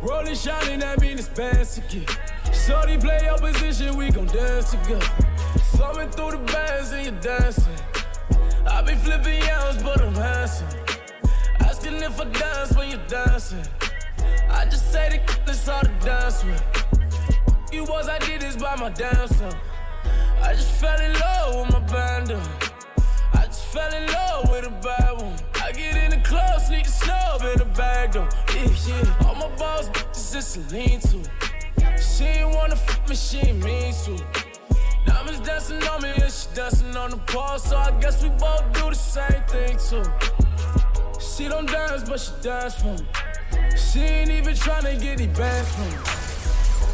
Rolling 0.00 0.34
shining, 0.34 0.80
that 0.80 1.00
mean 1.00 1.18
it's 1.18 1.28
bands 1.28 1.78
again. 1.78 2.06
Shorty 2.52 2.96
play 2.98 3.20
your 3.24 3.38
position, 3.38 3.96
we 3.96 4.10
gon' 4.10 4.26
dance 4.26 4.70
together. 4.70 5.06
Thumbing 5.76 6.10
through 6.10 6.32
the 6.32 6.38
bands 6.52 6.92
and 6.92 7.04
you're 7.06 7.20
dancing. 7.22 7.78
I 8.68 8.82
be 8.82 8.94
flipping 8.94 9.42
yells, 9.42 9.82
but 9.82 10.00
I'm 10.00 10.14
handsome. 10.14 10.68
Asking 11.60 11.94
if 11.94 12.20
I 12.20 12.24
dance 12.24 12.72
when 12.76 12.90
you're 12.90 13.06
dancing. 13.08 13.64
I 14.48 14.64
just 14.64 14.92
say 14.92 15.08
the 15.10 15.44
this 15.44 15.68
all 15.68 15.80
to 15.80 15.88
dance 16.04 16.44
with. 16.44 16.62
You 17.72 17.84
was 17.84 18.08
I 18.08 18.18
did 18.18 18.40
this 18.40 18.56
by 18.56 18.76
my 18.76 18.90
damn 18.90 19.28
self. 19.28 19.56
I 20.42 20.54
just 20.54 20.70
fell 20.80 21.00
in 21.00 21.12
love 21.14 21.56
with 21.56 21.72
my 21.72 21.80
bando. 21.92 22.40
I 23.34 23.46
just 23.46 23.66
fell 23.66 23.92
in 23.92 24.06
love 24.06 24.50
with 24.50 24.66
a 24.66 24.70
bad 24.70 25.20
one. 25.20 25.36
I 25.62 25.72
get 25.72 25.96
in 25.96 26.10
the 26.10 26.26
club, 26.26 26.60
sneak 26.60 26.84
the 26.84 26.90
snub 26.90 27.42
in 27.42 27.58
the 27.58 27.64
bag 27.76 28.12
though. 28.12 28.28
Yeah, 28.54 28.70
yeah. 28.86 29.26
All 29.26 29.34
my 29.34 29.54
balls, 29.56 29.88
bitches, 29.90 30.36
it's 30.36 30.56
a 30.56 30.60
lean 30.74 31.00
to. 31.00 32.00
She 32.00 32.24
ain't 32.24 32.54
wanna 32.54 32.76
fuck 32.76 33.08
me, 33.08 33.16
she 33.16 33.38
ain't 33.38 33.64
mean 33.64 33.92
to. 34.04 34.24
Diamonds 35.06 35.40
dancing 35.40 35.82
on 35.84 36.02
me 36.02 36.10
and 36.10 36.32
she 36.32 36.46
dancing 36.54 36.96
on 36.96 37.10
the 37.10 37.18
pole, 37.18 37.58
so 37.58 37.76
I 37.76 37.90
guess 38.00 38.22
we 38.22 38.28
both 38.30 38.64
do 38.72 38.90
the 38.90 38.94
same 38.94 39.42
thing 39.48 39.76
too. 39.76 40.04
She 41.20 41.48
don't 41.48 41.66
dance, 41.66 42.08
but 42.08 42.20
she 42.20 42.32
dance 42.42 42.74
for 42.76 42.94
me. 42.94 43.06
She 43.74 44.00
ain't 44.00 44.30
even 44.30 44.54
tryna 44.54 45.00
get 45.00 45.18
the 45.18 45.26
bands 45.28 45.74
from 45.74 45.88
me. 45.90 45.96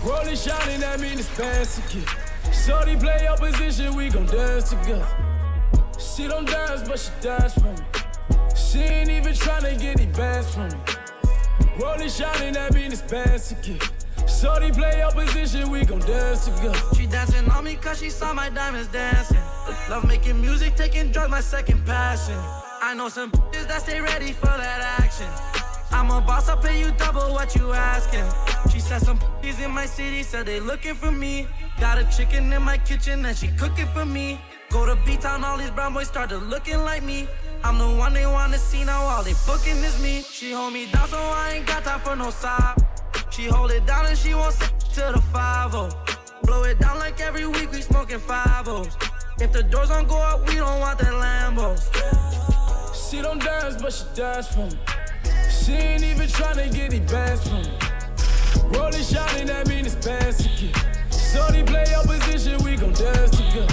Rolling 0.05 0.37
shining, 0.37 0.81
that 0.81 1.01
mean 1.01 1.19
it's 1.19 1.29
to 1.37 1.83
get. 1.93 2.09
Shorty 2.53 2.97
play 2.97 3.25
your 3.25 3.37
position, 3.37 3.95
we 3.97 4.09
gon' 4.09 4.27
dance 4.27 4.71
together. 4.71 5.07
She 5.99 6.29
don't 6.29 6.47
dance, 6.47 6.89
but 6.89 6.99
she 6.99 7.11
dance 7.21 7.55
for 7.55 7.73
me. 7.73 7.85
She 8.55 8.79
ain't 8.79 9.11
even 9.11 9.33
tryna 9.33 9.79
get 9.81 9.99
the 9.99 10.07
bands 10.07 10.55
from 10.55 10.69
me. 10.69 10.79
Rolling 11.81 12.09
shining, 12.09 12.55
that 12.55 12.75
mean 12.75 12.93
it's 12.93 13.01
to 13.49 13.55
get. 13.63 13.91
Shorty 14.29 14.71
play 14.73 14.99
your 14.99 15.13
position, 15.13 15.71
we 15.71 15.85
gon' 15.85 16.01
dance 16.01 16.47
together. 16.47 16.79
She 16.97 17.07
dancing 17.07 17.49
on 17.51 17.65
me 17.65 17.77
cause 17.77 18.01
she 18.01 18.11
saw 18.11 18.33
my 18.33 18.51
diamonds 18.51 18.89
dancing. 18.89 19.41
Love 19.89 20.05
making 20.07 20.41
music, 20.41 20.75
taking 20.75 21.13
drugs, 21.13 21.31
my 21.31 21.41
second 21.41 21.85
passion. 21.87 22.39
I 22.81 22.95
know 22.95 23.09
some 23.09 23.31
bitches 23.31 23.69
that 23.69 23.83
stay 23.83 24.01
ready 24.01 24.33
for 24.33 24.47
that 24.47 24.99
action. 24.99 25.52
I'm 25.93 26.11
a 26.11 26.21
boss, 26.21 26.49
I'll 26.49 26.57
pay 26.57 26.81
you 26.81 26.91
double 26.93 27.33
what 27.33 27.55
you 27.55 27.73
asking. 27.73 28.25
She 28.73 28.81
said 28.81 29.03
some 29.03 29.19
bitches 29.19 29.65
in 29.65 29.71
my 29.71 29.87
city 29.87 30.23
said 30.23 30.47
they 30.47 30.61
looking 30.61 30.95
for 30.95 31.13
me. 31.13 31.47
Got 31.79 31.99
a 31.99 32.05
chicken 32.17 32.53
in 32.53 32.63
my 32.63 32.79
kitchen 32.79 33.25
and 33.27 33.37
she 33.37 33.49
cooking 33.49 33.87
for 33.95 34.05
me. 34.05 34.41
Go 34.71 34.87
to 34.87 34.97
B-Town, 35.05 35.45
all 35.45 35.59
these 35.59 35.71
brown 35.71 35.93
boys 35.93 36.09
started 36.09 36.39
looking 36.39 36.79
like 36.79 37.03
me. 37.03 37.29
I'm 37.63 37.79
the 37.79 37.89
one 37.89 38.15
they 38.15 38.27
wanna 38.27 38.59
see 38.59 38.85
now, 38.85 39.03
all 39.03 39.23
they 39.23 39.35
booking 39.47 39.77
is 39.85 40.03
me. 40.03 40.23
She 40.23 40.53
hold 40.53 40.73
me 40.73 40.87
down, 40.91 41.09
so 41.09 41.19
I 41.19 41.53
ain't 41.57 41.67
got 41.67 41.85
time 41.85 42.01
for 42.01 42.17
no 42.17 42.31
side. 42.31 42.77
She 43.31 43.47
hold 43.47 43.71
it 43.71 43.87
down 43.87 44.07
and 44.07 44.17
she 44.17 44.35
won't 44.35 44.55
to 44.95 45.13
the 45.15 45.23
5 45.33 45.73
Blow 46.43 46.65
it 46.65 46.79
down 46.79 46.99
like 46.99 47.21
every 47.21 47.47
week 47.47 47.73
we 47.73 47.81
smoking 47.81 48.19
5 48.19 48.69
If 49.41 49.53
the 49.53 49.63
doors 49.63 49.89
don't 49.89 50.09
go 50.09 50.19
up, 50.19 50.47
we 50.49 50.57
don't 50.57 50.81
want 50.81 50.99
that 50.99 51.13
Lambos. 51.13 51.83
She 53.11 53.23
don't 53.23 53.43
dance, 53.43 53.81
but 53.81 53.93
she 53.93 54.05
dance 54.15 54.49
for 54.49 54.67
me. 54.67 54.79
She 55.65 55.75
ain't 55.75 56.03
even 56.03 56.27
tryna 56.27 56.75
get 56.75 56.91
the 56.91 56.99
bands 57.07 57.47
from 57.47 57.63
me. 57.63 58.77
Rolling 58.77 59.05
shining, 59.05 59.47
that 59.47 59.69
mean 59.69 59.87
it's 59.87 59.95
bands 59.95 60.43
get. 60.59 60.75
Shorty 61.15 61.63
play 61.63 61.87
your 61.89 62.03
position, 62.03 62.59
we 62.65 62.75
gon' 62.75 62.93
dance 62.93 63.31
together. 63.31 63.71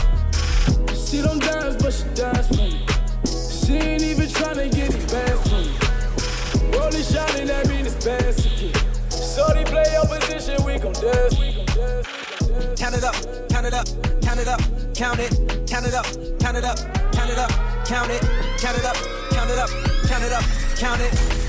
She 0.93 1.23
don't 1.23 1.41
dance, 1.41 1.81
but 1.81 1.89
she 1.91 2.05
dance 2.13 2.45
for 2.45 2.61
me. 2.61 2.85
She 3.25 3.73
ain't 3.73 4.03
even 4.03 4.27
tryna 4.29 4.69
get 4.69 4.91
the 4.91 5.01
bands 5.09 5.41
from 5.49 5.65
me. 5.65 6.77
Rolling 6.77 7.01
shining, 7.01 7.47
that 7.47 7.67
mean 7.67 7.87
it's 7.87 7.97
bands 8.05 8.37
get. 8.37 8.77
Shorty 9.09 9.65
play 9.65 9.89
your 9.89 10.05
position, 10.05 10.61
we 10.61 10.77
gon' 10.77 10.93
dance, 10.93 11.39
we 11.41 11.57
gon' 11.57 11.65
dance. 11.73 12.79
Count 12.79 12.93
it 12.93 13.03
up, 13.03 13.17
count 13.49 13.65
it 13.65 13.73
up, 13.73 13.87
count 14.21 14.39
it 14.39 14.47
up, 14.47 14.61
count 14.93 15.17
it, 15.17 15.33
count 15.65 15.87
it 15.89 15.97
up, 15.97 16.05
count 16.37 16.53
it 16.53 16.65
up, 16.69 16.77
count 17.17 17.33
it 17.33 17.39
up, 17.41 17.49
count 17.89 18.13
it, 18.13 18.21
count 18.61 18.77
it 18.77 18.85
up, 18.85 18.97
count 19.33 19.49
it 19.49 19.57
up, 19.57 19.69
count 20.05 20.21
it 20.21 20.31
up, 20.31 20.43
count 20.77 21.01
it. 21.01 21.48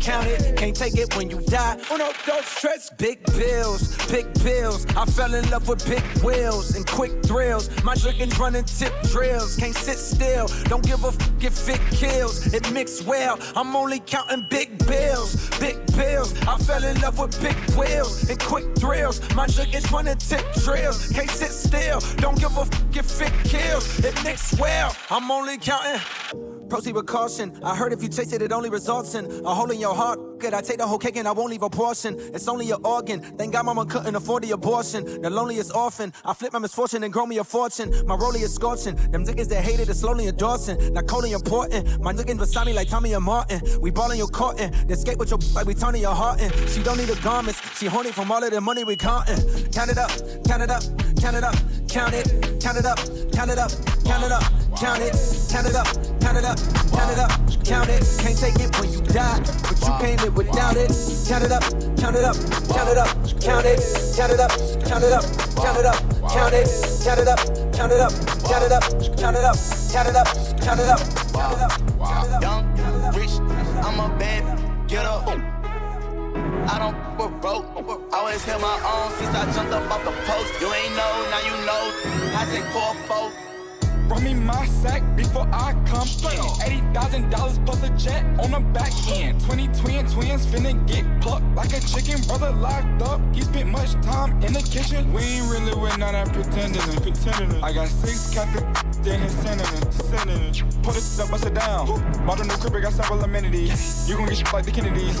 Can't 0.00 0.76
take 0.76 0.96
it 0.96 1.14
when 1.16 1.30
you 1.30 1.40
die. 1.42 1.78
Uno, 1.92 2.10
dos, 2.26 2.60
tres. 2.60 2.90
Big 2.98 3.24
bills, 3.36 3.96
big 4.10 4.26
bills. 4.42 4.86
I 4.96 5.04
fell 5.06 5.34
in 5.34 5.48
love 5.50 5.68
with 5.68 5.86
big 5.88 6.02
wheels 6.24 6.74
and 6.74 6.86
quick 6.86 7.22
thrills. 7.22 7.70
My 7.82 7.94
drinking 7.94 8.30
running 8.38 8.64
tip 8.64 8.92
drills. 9.10 9.56
Can't 9.56 9.74
sit 9.74 9.98
still. 9.98 10.48
Don't 10.64 10.84
give 10.84 11.04
a 11.04 11.08
f 11.08 11.16
if 11.40 11.52
fit 11.52 11.80
kills. 11.90 12.52
It 12.54 12.70
mixed 12.72 13.06
well. 13.06 13.38
I'm 13.54 13.74
only 13.76 14.00
counting 14.00 14.46
big 14.50 14.78
bills, 14.86 15.50
big 15.58 15.76
bills. 15.94 16.34
I 16.46 16.58
fell 16.58 16.84
in 16.84 17.00
love 17.00 17.18
with 17.18 17.40
big 17.40 17.56
wheels 17.76 18.28
and 18.28 18.38
quick 18.38 18.66
thrills. 18.76 19.20
My 19.34 19.46
drinking 19.46 19.84
running 19.92 20.18
tip 20.18 20.44
drills. 20.64 21.08
Can't 21.12 21.30
sit 21.30 21.50
still. 21.50 22.00
Don't 22.16 22.38
give 22.38 22.56
a 22.56 22.62
f 22.62 22.70
if 22.94 23.06
fit 23.06 23.32
kills. 23.44 23.98
It 24.04 24.14
mixed 24.24 24.58
well. 24.58 24.96
I'm 25.10 25.30
only 25.30 25.58
counting. 25.58 26.55
Proceed 26.68 26.94
with 26.94 27.06
caution. 27.06 27.58
I 27.62 27.76
heard 27.76 27.92
if 27.92 28.02
you 28.02 28.08
chase 28.08 28.32
it, 28.32 28.42
it 28.42 28.52
only 28.52 28.70
results 28.70 29.14
in 29.14 29.24
a 29.44 29.54
hole 29.54 29.70
in 29.70 29.78
your 29.78 29.94
heart. 29.94 30.18
Good, 30.38 30.52
I 30.52 30.60
take 30.60 30.78
the 30.78 30.86
whole 30.86 30.98
cake 30.98 31.16
and 31.16 31.26
I 31.26 31.32
won't 31.32 31.50
leave 31.50 31.62
a 31.62 31.70
portion. 31.70 32.16
It's 32.18 32.48
only 32.48 32.70
an 32.70 32.78
organ. 32.84 33.20
Thank 33.20 33.52
God 33.52 33.64
mama 33.66 33.86
couldn't 33.86 34.14
afford 34.14 34.42
the 34.42 34.50
abortion. 34.50 35.22
The 35.22 35.30
loneliest 35.30 35.74
orphan. 35.74 36.12
I 36.24 36.34
flip 36.34 36.52
my 36.52 36.58
misfortune 36.58 37.04
and 37.04 37.12
grow 37.12 37.24
me 37.24 37.38
a 37.38 37.44
fortune. 37.44 37.90
My 38.06 38.16
rollie 38.16 38.42
is 38.42 38.54
scorching. 38.54 38.96
Them 39.10 39.24
niggas 39.24 39.48
that 39.48 39.62
hated 39.62 39.88
is 39.88 40.00
slowly 40.00 40.26
endorsing. 40.26 40.92
Not 40.92 41.06
coldly 41.06 41.32
important. 41.32 42.00
My 42.02 42.12
niggas 42.12 42.38
beside 42.38 42.66
me 42.66 42.72
like 42.72 42.88
Tommy 42.88 43.12
and 43.14 43.24
Martin. 43.24 43.60
We 43.80 43.90
ballin' 43.90 44.18
your 44.18 44.28
courtin'. 44.28 44.72
Then 44.86 44.96
skate 44.96 45.18
with 45.18 45.30
your 45.30 45.38
like 45.54 45.66
we 45.66 45.74
turning 45.74 46.02
your 46.02 46.14
heart 46.14 46.40
in. 46.40 46.50
She 46.68 46.82
don't 46.82 46.98
need 46.98 47.08
the 47.08 47.18
garments. 47.22 47.60
She 47.78 47.86
horny 47.86 48.12
from 48.12 48.30
all 48.30 48.42
of 48.42 48.50
the 48.50 48.60
money 48.60 48.84
we 48.84 48.96
countin'. 48.96 49.38
Count 49.72 49.90
it 49.90 49.98
up, 49.98 50.10
count 50.46 50.62
it 50.62 50.70
up, 50.70 50.82
count 51.20 51.36
it 51.36 51.44
up, 51.44 51.54
count 51.96 52.12
it, 52.12 52.60
count 52.60 52.76
it 52.76 52.84
up, 52.84 52.98
count 53.32 53.50
it 53.50 53.56
up, 53.56 53.70
count 54.04 54.22
it 54.22 54.30
up, 54.30 54.42
count 54.76 55.00
it, 55.00 55.16
count 55.48 55.66
it 55.66 55.74
up, 55.74 55.86
count 56.20 56.36
it 56.36 56.44
up, 56.44 56.58
count 56.92 57.10
it 57.10 57.18
up, 57.18 57.30
count 57.64 57.88
it. 57.88 58.04
Can't 58.20 58.36
take 58.36 58.60
it 58.60 58.68
when 58.78 58.92
you 58.92 59.00
die, 59.00 59.40
but 59.40 59.80
you 59.80 59.94
can't 59.96 60.20
live 60.20 60.36
without 60.36 60.76
it. 60.76 60.92
Count 61.26 61.44
it 61.44 61.52
up, 61.52 61.62
count 61.96 62.14
it 62.14 62.22
up, 62.22 62.36
count 62.68 62.90
it 62.92 62.98
up, 62.98 63.08
count 63.40 63.64
it, 63.64 63.80
count 64.14 64.30
it 64.30 64.40
up, 64.40 64.52
count 64.84 65.04
it 65.04 65.12
up, 65.16 65.24
count 65.56 65.78
it 65.80 65.86
up, 65.86 65.96
count 66.28 66.52
it, 66.52 66.68
count 67.02 67.18
it 67.18 67.28
up, 67.28 67.40
count 67.72 67.92
it 67.92 68.00
up, 68.04 68.12
count 68.44 68.62
it 68.62 68.72
up, 68.72 68.84
count 69.16 69.36
it 69.36 69.40
up, 69.40 69.40
count 69.40 69.40
it 69.40 69.44
up, 69.44 69.56
count 69.88 70.08
it 70.08 70.16
up, 70.16 70.28
count 70.60 70.80
it 70.80 70.88
up, 70.92 71.00
count 71.32 71.56
it 71.56 71.62
up. 71.64 72.42
Young, 72.42 73.12
rich, 73.14 73.40
I'm 73.80 74.00
a 74.00 74.14
bad, 74.18 74.44
get 74.86 75.06
up. 75.06 75.55
I 76.68 76.78
don't 76.78 76.94
f- 76.94 77.18
with 77.18 77.40
broke. 77.40 77.66
Always 78.12 78.42
held 78.44 78.62
my 78.62 78.76
own 78.92 79.10
since 79.18 79.34
I 79.34 79.44
jumped 79.54 79.72
up 79.72 79.90
off 79.90 80.04
the 80.04 80.12
post. 80.26 80.60
You 80.60 80.72
ain't 80.72 80.94
know, 80.96 81.12
now 81.30 81.42
you 81.48 81.56
know. 81.66 81.82
I 82.38 82.46
take 82.50 82.64
four, 82.74 82.94
four. 83.06 83.32
Brought 84.08 84.22
me 84.22 84.34
my 84.34 84.66
sack 84.66 85.02
before 85.16 85.48
I 85.52 85.72
come 85.86 86.06
in. 86.30 86.40
Eighty 86.64 86.80
thousand 86.94 87.30
dollars 87.30 87.58
plus 87.66 87.82
a 87.82 87.90
jet 87.90 88.22
on 88.38 88.52
the 88.52 88.60
back 88.72 88.92
end. 89.10 89.44
Twenty 89.44 89.66
twin 89.80 90.06
twins 90.06 90.46
finna 90.46 90.74
get 90.86 91.04
plucked 91.20 91.46
like 91.56 91.72
a 91.72 91.80
chicken. 91.80 92.22
Brother 92.28 92.52
locked 92.52 93.02
up. 93.02 93.20
He 93.34 93.42
spent 93.42 93.68
much 93.68 93.92
time 94.02 94.40
in 94.44 94.52
the 94.52 94.62
kitchen. 94.62 95.12
We 95.12 95.22
ain't 95.22 95.50
really 95.50 95.74
with 95.74 95.98
none 95.98 96.14
of 96.14 96.32
that 96.32 96.34
pretending. 96.34 96.82
pretending. 97.02 97.64
I 97.64 97.72
got 97.72 97.88
six 97.88 98.32
Catholic 98.32 98.64
then 99.06 99.20
his 99.20 99.32
sending 99.38 99.86
sending. 99.92 100.82
Put 100.82 100.96
it 100.96 101.20
up, 101.20 101.30
bust 101.30 101.46
it 101.46 101.54
down. 101.54 101.86
Modern 102.24 102.48
new 102.48 102.56
crib, 102.56 102.74
I 102.74 102.80
got 102.80 102.92
several 102.92 103.22
amenities. 103.22 104.08
You 104.08 104.16
gon' 104.16 104.26
get 104.26 104.38
shit 104.38 104.52
like 104.52 104.64
the 104.64 104.72
Kennedys. 104.72 105.18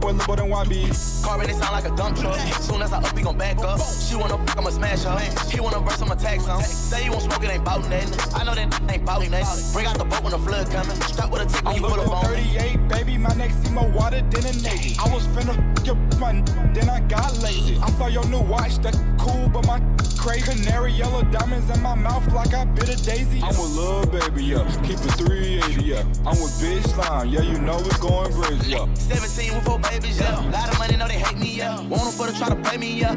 Boy, 0.00 0.12
little 0.12 0.36
than 0.36 0.50
YB. 0.50 1.24
Car 1.24 1.38
really 1.38 1.52
sound 1.52 1.72
like 1.72 1.86
a 1.86 1.94
dump 1.96 2.18
truck. 2.18 2.38
Soon 2.62 2.82
as 2.82 2.92
I 2.92 2.98
up, 2.98 3.16
he 3.16 3.22
gon' 3.22 3.38
back 3.38 3.58
up. 3.58 3.80
She 3.80 4.16
wanna 4.16 4.36
I'ma 4.56 4.70
smash 4.70 5.04
her. 5.04 5.18
He 5.50 5.60
wanna 5.60 5.80
burst, 5.80 6.02
I'ma 6.02 6.14
tax 6.14 6.46
him. 6.46 6.60
Say 6.62 7.04
you 7.04 7.12
won't 7.12 7.24
smoke, 7.24 7.44
it 7.44 7.50
ain't 7.50 7.64
bout 7.64 7.88
nothing. 7.88 8.34
I 8.34 8.44
know 8.44 8.54
that 8.54 8.92
ain't 8.92 9.04
bout 9.04 9.28
nothing. 9.28 9.72
Bring 9.72 9.86
out 9.86 9.98
the 9.98 10.04
boat 10.04 10.22
when 10.22 10.32
the 10.32 10.38
flood 10.38 10.70
coming. 10.70 10.96
Strap 11.02 11.30
with 11.30 11.42
a 11.42 11.46
tick 11.46 11.64
when 11.64 11.76
you 11.76 11.82
pull 11.82 12.00
up 12.00 12.24
on 12.24 12.32
me. 12.32 12.58
38, 12.58 12.88
baby. 12.88 13.18
My 13.18 13.34
neck 13.34 13.52
see 13.62 13.72
more 13.72 13.88
water 13.88 14.20
than 14.22 14.46
a 14.46 14.52
Navy. 14.62 14.96
I 14.98 15.12
was 15.12 15.26
finna 15.28 15.54
f 15.78 15.86
your 15.86 15.96
fun, 16.18 16.44
then 16.74 16.88
I 16.88 17.00
got 17.00 17.36
lazy. 17.38 17.78
I 17.78 17.90
saw 17.92 18.06
your 18.06 18.26
new 18.26 18.40
watch, 18.40 18.78
that 18.78 18.94
cool, 19.28 19.48
but 19.48 19.66
my 19.66 19.80
crazy. 20.16 20.62
Canary 20.62 20.92
yellow 20.92 21.22
diamonds 21.22 21.70
in 21.70 21.82
my 21.82 21.94
mouth 21.94 22.26
like 22.32 22.54
I 22.54 22.64
bit 22.64 22.88
a 22.88 22.96
daisy. 23.04 23.40
I'm 23.42 23.48
with 23.48 23.76
Lil 23.76 24.06
Baby, 24.06 24.44
yeah. 24.44 24.82
Keep 24.82 24.98
it 24.98 25.14
380, 25.16 25.84
yeah. 25.84 26.00
I'm 26.26 26.38
with 26.40 26.52
bitch 26.60 26.86
Slime, 26.88 27.28
yeah. 27.28 27.42
You 27.42 27.58
know 27.60 27.78
it's 27.78 27.96
going 27.98 28.32
crazy, 28.32 28.72
yeah. 28.72 28.94
17 28.94 29.54
with 29.54 29.64
four 29.64 29.78
babies, 29.78 30.20
yeah. 30.20 30.38
Lot 30.50 30.72
of 30.72 30.78
money, 30.78 30.96
know 30.96 31.08
they 31.08 31.14
hate 31.18 31.38
me, 31.38 31.56
yeah. 31.56 31.80
Want 31.86 32.04
them 32.04 32.12
for 32.12 32.26
to 32.26 32.38
try 32.38 32.48
to 32.48 32.56
pay 32.56 32.76
me, 32.76 33.00
yeah. 33.00 33.16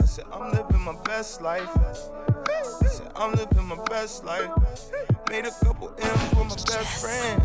I 0.00 0.04
said, 0.06 0.24
I'm 0.32 0.52
living 0.52 0.80
my 0.80 0.96
best 1.04 1.42
life. 1.42 1.68
I 1.76 2.86
said, 2.86 3.10
I'm 3.16 3.32
living 3.32 3.64
my 3.66 3.82
best 3.84 4.24
life. 4.24 4.50
Made 5.30 5.46
a 5.46 5.50
couple 5.64 5.92
M's 5.98 6.34
with 6.34 6.48
my 6.48 6.54
best 6.54 7.00
friend. 7.00 7.42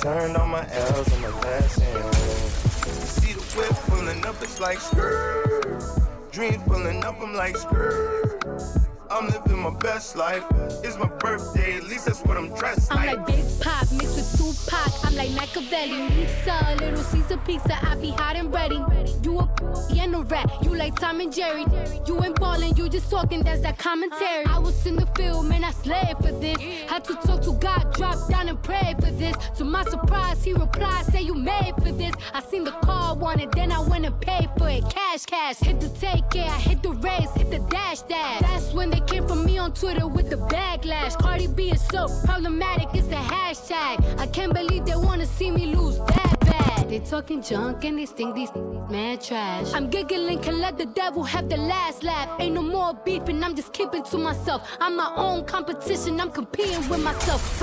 Turned 0.00 0.36
all 0.36 0.46
my 0.46 0.66
L's 0.70 1.12
on 1.12 1.20
my 1.20 1.28
last 1.28 1.80
hand. 1.80 3.07
Whip 3.56 3.72
pulling 3.88 4.24
up, 4.26 4.40
it's 4.42 4.60
like 4.60 4.78
skirt. 4.78 5.82
Dreams 6.30 6.62
pulling 6.66 7.02
up, 7.02 7.20
I'm 7.20 7.34
like 7.34 7.56
skirt. 7.56 8.87
I'm 9.10 9.26
living 9.26 9.58
my 9.58 9.70
best 9.70 10.16
life. 10.16 10.44
It's 10.84 10.98
my 10.98 11.06
birthday, 11.06 11.76
at 11.76 11.84
least 11.84 12.06
that's 12.06 12.20
what 12.22 12.36
I'm 12.36 12.54
dressed 12.54 12.92
I'm 12.92 13.06
like. 13.06 13.16
like 13.18 13.26
Big 13.26 13.44
Pop 13.60 13.90
mixed 13.92 14.16
with 14.16 14.36
Tupac. 14.36 15.04
I'm 15.06 15.14
like 15.16 15.30
Machiavelli. 15.30 16.08
Pizza, 16.10 16.76
little 16.78 17.02
Caesar 17.02 17.38
pizza. 17.38 17.78
I 17.86 17.96
be 17.96 18.10
hot 18.10 18.36
and 18.36 18.52
ready. 18.52 18.80
You 19.22 19.38
a 19.40 19.46
p- 19.90 19.98
and 19.98 20.14
a 20.14 20.20
rat. 20.20 20.50
You 20.62 20.76
like 20.76 20.94
Tom 21.00 21.20
and 21.20 21.32
Jerry. 21.32 21.64
You 22.06 22.22
ain't 22.22 22.38
ballin', 22.38 22.76
you 22.76 22.88
just 22.88 23.10
talking. 23.10 23.42
That's 23.42 23.62
that 23.62 23.78
commentary. 23.78 24.44
I 24.46 24.58
was 24.58 24.84
in 24.86 24.96
the 24.96 25.06
field, 25.16 25.46
man. 25.46 25.64
I 25.64 25.70
slaved 25.70 26.18
for 26.18 26.32
this. 26.32 26.58
Had 26.88 27.04
to 27.04 27.14
talk 27.14 27.40
to 27.42 27.52
God, 27.52 27.94
drop 27.94 28.28
down 28.28 28.48
and 28.48 28.62
pray 28.62 28.94
for 29.00 29.10
this. 29.10 29.34
To 29.56 29.64
my 29.64 29.84
surprise, 29.84 30.44
he 30.44 30.52
replied, 30.52 31.06
"Say 31.06 31.22
you 31.22 31.34
made 31.34 31.72
for 31.82 31.92
this." 31.92 32.12
I 32.34 32.42
seen 32.42 32.64
the 32.64 32.72
car, 32.72 33.14
wanted, 33.16 33.52
then 33.52 33.72
I 33.72 33.80
went 33.80 34.04
and 34.04 34.20
paid 34.20 34.50
for 34.58 34.68
it. 34.68 34.84
Cash, 34.90 35.24
cash. 35.24 35.58
Hit 35.60 35.80
the 35.80 35.88
take 35.88 36.28
care, 36.30 36.44
I 36.50 36.58
hit 36.58 36.82
the 36.82 36.90
race, 36.92 37.30
hit 37.34 37.50
the 37.50 37.58
dash, 37.70 38.02
dash. 38.02 38.40
That's 38.40 38.72
when 38.74 38.90
they 38.90 38.97
came 39.00 39.26
for 39.26 39.36
me 39.36 39.58
on 39.58 39.72
Twitter 39.72 40.06
with 40.06 40.30
the 40.30 40.36
backlash. 40.36 41.18
Cardi 41.18 41.46
B 41.46 41.70
is 41.70 41.84
so 41.86 42.08
problematic, 42.24 42.88
it's 42.94 43.06
the 43.08 43.16
hashtag. 43.16 44.18
I 44.18 44.26
can't 44.26 44.54
believe 44.54 44.84
they 44.86 44.96
wanna 44.96 45.26
see 45.26 45.50
me 45.50 45.74
lose 45.74 45.98
that 45.98 46.36
bad. 46.40 46.67
They 46.88 47.00
talking 47.00 47.42
junk 47.42 47.84
and 47.84 47.98
they 47.98 48.06
think 48.06 48.34
these 48.34 48.50
mad 48.88 49.20
trash. 49.20 49.74
I'm 49.74 49.90
giggling, 49.90 50.40
can 50.40 50.58
let 50.58 50.78
the 50.78 50.86
devil 50.86 51.22
have 51.22 51.50
the 51.50 51.58
last 51.58 52.02
laugh. 52.02 52.40
Ain't 52.40 52.54
no 52.54 52.62
more 52.62 52.94
beefing, 53.04 53.44
I'm 53.44 53.54
just 53.54 53.74
keeping 53.74 54.02
to 54.04 54.16
myself. 54.16 54.66
I'm 54.80 54.96
my 54.96 55.12
own 55.14 55.44
competition, 55.44 56.18
I'm 56.18 56.30
competing 56.30 56.88
with 56.88 57.04
myself. 57.04 57.62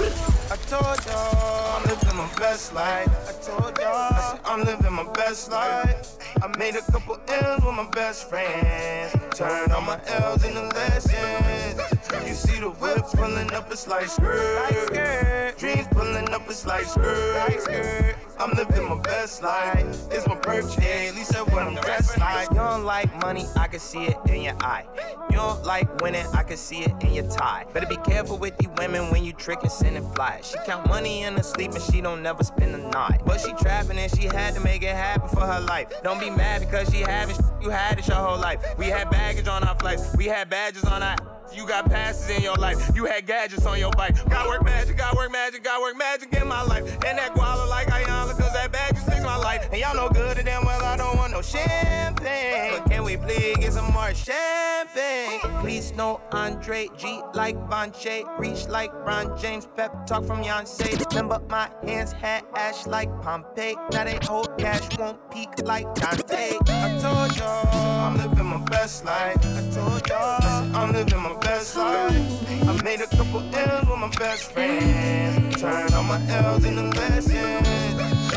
I 0.52 0.56
told 0.68 1.04
y'all 1.08 1.76
I'm 1.76 1.84
living 1.90 2.18
my 2.18 2.30
best 2.38 2.76
life. 2.76 3.10
I 3.28 3.32
told 3.42 3.76
y'all 3.80 3.96
I 3.96 4.32
said, 4.32 4.42
I'm 4.46 4.64
living 4.64 4.94
my 4.94 5.12
best 5.14 5.50
life. 5.50 6.18
I 6.44 6.58
made 6.60 6.76
a 6.76 6.84
couple 6.92 7.20
L's 7.28 7.66
with 7.66 7.76
my 7.76 7.90
best 7.90 8.30
friends. 8.30 9.12
Turned 9.36 9.72
all 9.72 9.82
my 9.82 10.00
L's 10.06 10.46
into 10.46 10.62
lessons. 10.62 11.82
You 12.28 12.34
see 12.36 12.60
the 12.60 12.70
whip 12.70 13.04
pulling 13.14 13.52
up, 13.54 13.72
it's 13.72 13.88
like 13.88 14.08
skirt. 14.08 15.58
Dreams 15.58 15.88
pulling 15.90 16.30
up, 16.30 16.44
it's 16.48 16.68
like 16.68 16.86
skirt. 16.86 18.15
I'm 18.38 18.52
living 18.52 18.90
my 18.90 19.00
best 19.00 19.42
life. 19.42 19.86
It's 20.12 20.28
my 20.28 20.36
birthday, 20.36 21.08
at 21.08 21.16
least 21.16 21.32
that's 21.32 21.50
what 21.52 21.64
I'm 21.64 21.76
dressed 21.76 22.18
like. 22.20 22.50
You 22.50 22.56
don't 22.58 22.84
like 22.84 23.14
money, 23.22 23.46
I 23.56 23.68
can 23.68 23.80
see 23.80 24.06
it 24.06 24.18
in 24.28 24.42
your 24.42 24.56
eye. 24.62 24.86
You 25.30 25.38
don't 25.38 25.64
like 25.64 26.02
winning, 26.02 26.26
I 26.34 26.44
can 26.44 26.58
see 26.58 26.80
it 26.82 26.92
in 27.02 27.14
your 27.14 27.30
tie. 27.30 27.66
Better 27.74 27.88
be 27.88 27.96
careful 27.98 28.38
with 28.38 28.58
these 28.58 28.70
women 28.78 29.10
when 29.10 29.24
you 29.24 29.32
trickin', 29.34 29.72
sending 29.72 30.10
flies. 30.14 30.50
She 30.52 30.58
count 30.66 30.88
money 30.90 31.24
in 31.24 31.36
her 31.36 31.44
sleep 31.44 31.72
and 31.72 31.82
she 31.82 32.02
don't 32.02 32.22
never 32.22 32.44
spend 32.44 32.74
the 32.74 32.80
night. 32.90 33.22
But 33.26 33.40
she 33.40 33.54
trapping 33.54 33.98
and 33.98 34.14
she 34.14 34.26
had 34.26 34.54
to 34.56 34.60
make 34.60 34.84
it 34.84 34.96
happen 34.96 35.30
for 35.30 35.42
her 35.42 35.62
life. 35.62 35.88
Don't 36.04 36.20
be 36.20 36.30
mad 36.30 36.60
because 36.60 36.90
she 36.94 37.02
having 37.02 37.36
sh- 37.36 37.40
you 37.62 37.70
had 37.70 38.00
it 38.00 38.08
your 38.08 38.18
whole 38.18 38.38
life. 38.38 38.78
We 38.78 38.88
had 38.88 39.10
baggage 39.10 39.48
on 39.48 39.64
our 39.64 39.76
flights, 39.76 40.14
we 40.18 40.26
had 40.26 40.50
badges 40.50 40.84
on 40.84 41.02
our. 41.02 41.16
You 41.54 41.66
got 41.66 41.90
passes 41.90 42.30
in 42.30 42.42
your 42.42 42.56
life. 42.56 42.92
You 42.96 43.06
had 43.06 43.28
gadgets 43.28 43.66
on 43.66 43.80
your 43.80 43.92
bike. 43.92 44.16
Got 44.30 44.48
work 44.48 44.66
magic, 44.66 44.98
got 44.98 45.16
work 45.16 45.32
magic, 45.32 45.64
got 45.64 45.80
work 45.80 45.96
magic 45.96 46.34
in 46.34 46.48
my 46.50 46.62
life. 46.64 46.84
And 47.06 47.18
that 47.18 47.34
guala 47.34 47.70
like 47.70 47.86
Ayala, 48.26 48.42
cause 48.42 48.54
that 48.54 48.72
bag 48.72 48.96
just 48.96 49.06
fixed 49.06 49.24
my 49.24 49.36
life. 49.36 49.68
And 49.72 49.80
y'all 49.80 49.96
know 49.96 50.10
good 50.10 50.38
and 50.38 50.46
damn 50.46 50.66
well 50.66 50.82
I 50.84 50.98
don't 50.98 51.18
want 51.18 51.32
no 51.34 51.42
champagne. 51.42 52.80
But 52.80 52.90
can 52.90 53.04
we 53.04 53.18
please 53.18 53.58
get 53.58 53.74
some 53.74 53.92
more 53.94 54.14
champagne? 54.14 55.40
Please 55.62 55.94
no 55.94 56.22
Andre 56.32 56.88
G 56.98 57.22
like 57.34 57.56
Vonche. 57.70 58.24
Reach 58.40 58.68
like 58.68 58.92
Ron 58.94 59.38
James. 59.38 59.68
Pep 59.76 60.06
talk 60.08 60.26
from 60.26 60.44
Yonsei. 60.44 61.04
Remember 61.12 61.40
my 61.50 61.70
hands 61.84 62.12
had 62.14 62.44
ash 62.56 62.88
like 62.88 63.10
Pompeii. 63.22 63.76
Now 63.92 64.04
they 64.06 64.20
hold 64.24 64.58
cash, 64.58 64.98
won't 64.98 65.20
peak 65.32 65.50
like 65.64 65.94
Dante. 65.96 66.58
I 66.68 66.98
told 67.00 67.38
y'all 67.38 67.68
I'm 68.06 68.18
living 68.18 68.46
my 68.46 68.64
best 68.66 69.06
life. 69.06 69.38
I 69.38 69.70
told 69.72 70.08
y'all 70.10 70.76
I'm 70.76 70.92
living 70.94 71.22
my 71.22 71.38
best 71.40 71.76
life. 71.76 72.68
I 72.68 72.82
made 72.84 73.02
a 73.02 73.08
couple 73.08 73.42
L's 73.54 73.88
with 73.88 74.00
my 74.00 74.10
best 74.18 74.52
friends. 74.52 75.62
Turned 75.62 75.94
all 75.94 76.04
my 76.04 76.20
L's 76.28 76.66
into 76.66 76.84
lessons. 76.84 77.85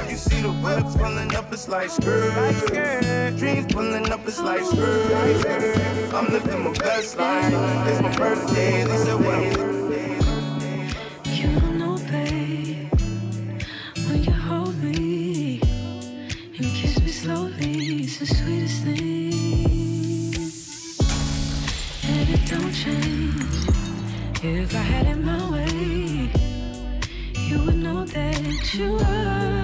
You 0.07 0.17
see 0.17 0.41
the 0.43 0.53
whip 0.63 0.85
pulling 0.97 1.35
up, 1.35 1.53
it's 1.53 1.69
like 1.69 1.91
skirt. 1.91 3.37
Dreams 3.37 3.73
pulling 3.73 4.11
up, 4.11 4.27
it's 4.27 4.41
like 4.41 4.65
skirt. 4.65 6.15
I'm 6.15 6.27
living 6.33 6.65
my 6.65 6.73
best 6.73 7.17
life. 7.17 7.53
It's 7.89 8.01
my 8.01 8.17
birthday, 8.17 8.83
at 8.83 8.89
least 8.89 9.07
what 9.07 9.35
I'm 9.35 9.45
You 11.25 11.61
don't 11.61 11.79
know, 11.79 11.97
babe, 12.11 12.93
when 14.07 14.25
you 14.25 14.33
hold 14.33 14.77
me 14.83 15.61
and 16.57 16.67
kiss 16.79 16.99
me 17.01 17.09
slowly, 17.09 18.05
it's 18.05 18.19
the 18.19 18.27
sweetest 18.27 18.83
thing. 18.85 20.35
And 22.11 22.29
it 22.35 22.43
don't 22.51 22.73
change. 22.73 23.59
If 24.43 24.75
I 24.75 24.79
had 24.79 25.07
it 25.07 25.17
my 25.17 25.51
way, 25.51 26.31
you 27.49 27.59
would 27.65 27.77
know 27.77 28.05
that 28.05 28.75
you 28.75 28.97
are. 28.97 29.58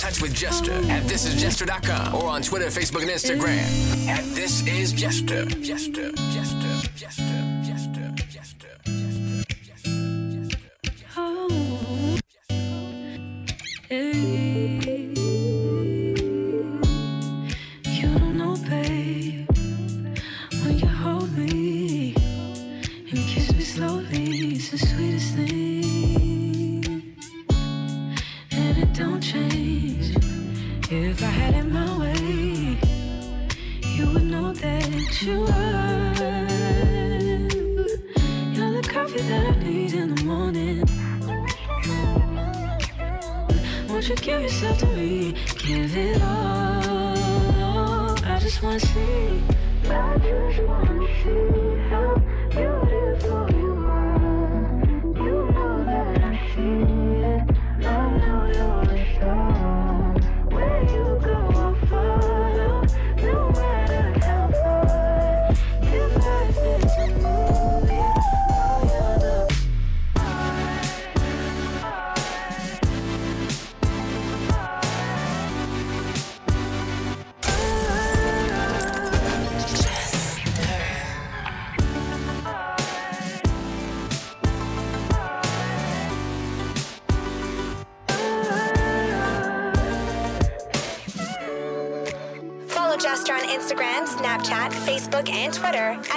Touch 0.00 0.22
with 0.22 0.32
Jester 0.32 0.72
at 0.72 1.02
thisisjester.com 1.02 2.14
or 2.14 2.24
on 2.30 2.40
Twitter, 2.40 2.66
Facebook, 2.66 3.02
and 3.02 3.10
Instagram 3.10 4.08
at 4.08 4.24
This 4.34 4.66
Is 4.66 4.92
Jester. 4.92 5.44
Jester, 5.44 5.60
Jester, 5.60 6.10
Jester, 6.32 6.79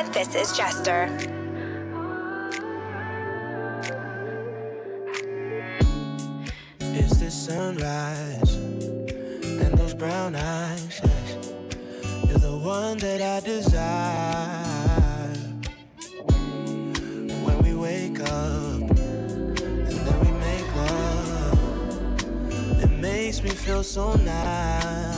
At 0.03 0.11
This 0.11 0.35
Is 0.35 0.57
Jester. 0.57 1.07
It's 6.81 7.17
the 7.17 7.31
sunrise 7.31 8.55
and 8.55 9.77
those 9.77 9.93
brown 9.93 10.35
eyes. 10.35 10.99
Yes. 11.01 11.53
You're 12.27 12.37
the 12.37 12.57
one 12.57 12.97
that 12.97 13.21
I 13.21 13.39
desire. 13.45 15.29
When 17.45 17.63
we 17.63 17.73
wake 17.73 18.19
up 18.19 18.27
and 18.27 19.87
then 19.87 20.19
we 20.19 20.31
make 20.31 20.75
love, 20.75 22.83
it 22.83 22.91
makes 22.91 23.41
me 23.41 23.51
feel 23.51 23.83
so 23.83 24.15
nice. 24.15 25.12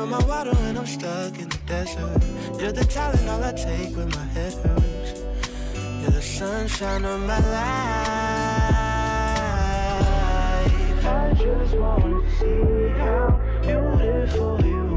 You're 0.00 0.08
my 0.08 0.24
water 0.24 0.54
when 0.54 0.78
I'm 0.78 0.86
stuck 0.86 1.38
in 1.38 1.50
the 1.50 1.58
desert. 1.66 2.22
You're 2.58 2.72
the 2.72 2.86
talent 2.86 3.28
all 3.28 3.44
I 3.44 3.52
take 3.52 3.94
when 3.94 4.08
my 4.08 4.24
head 4.32 4.54
hurts. 4.54 5.20
You're 6.00 6.10
the 6.10 6.22
sunshine 6.22 7.04
of 7.04 7.20
my 7.20 7.38
life. 7.38 7.54
I 11.04 11.34
just 11.36 11.74
wanna 11.74 12.22
see 12.38 12.88
how 12.98 13.38
beautiful 13.60 14.64
you 14.64 14.89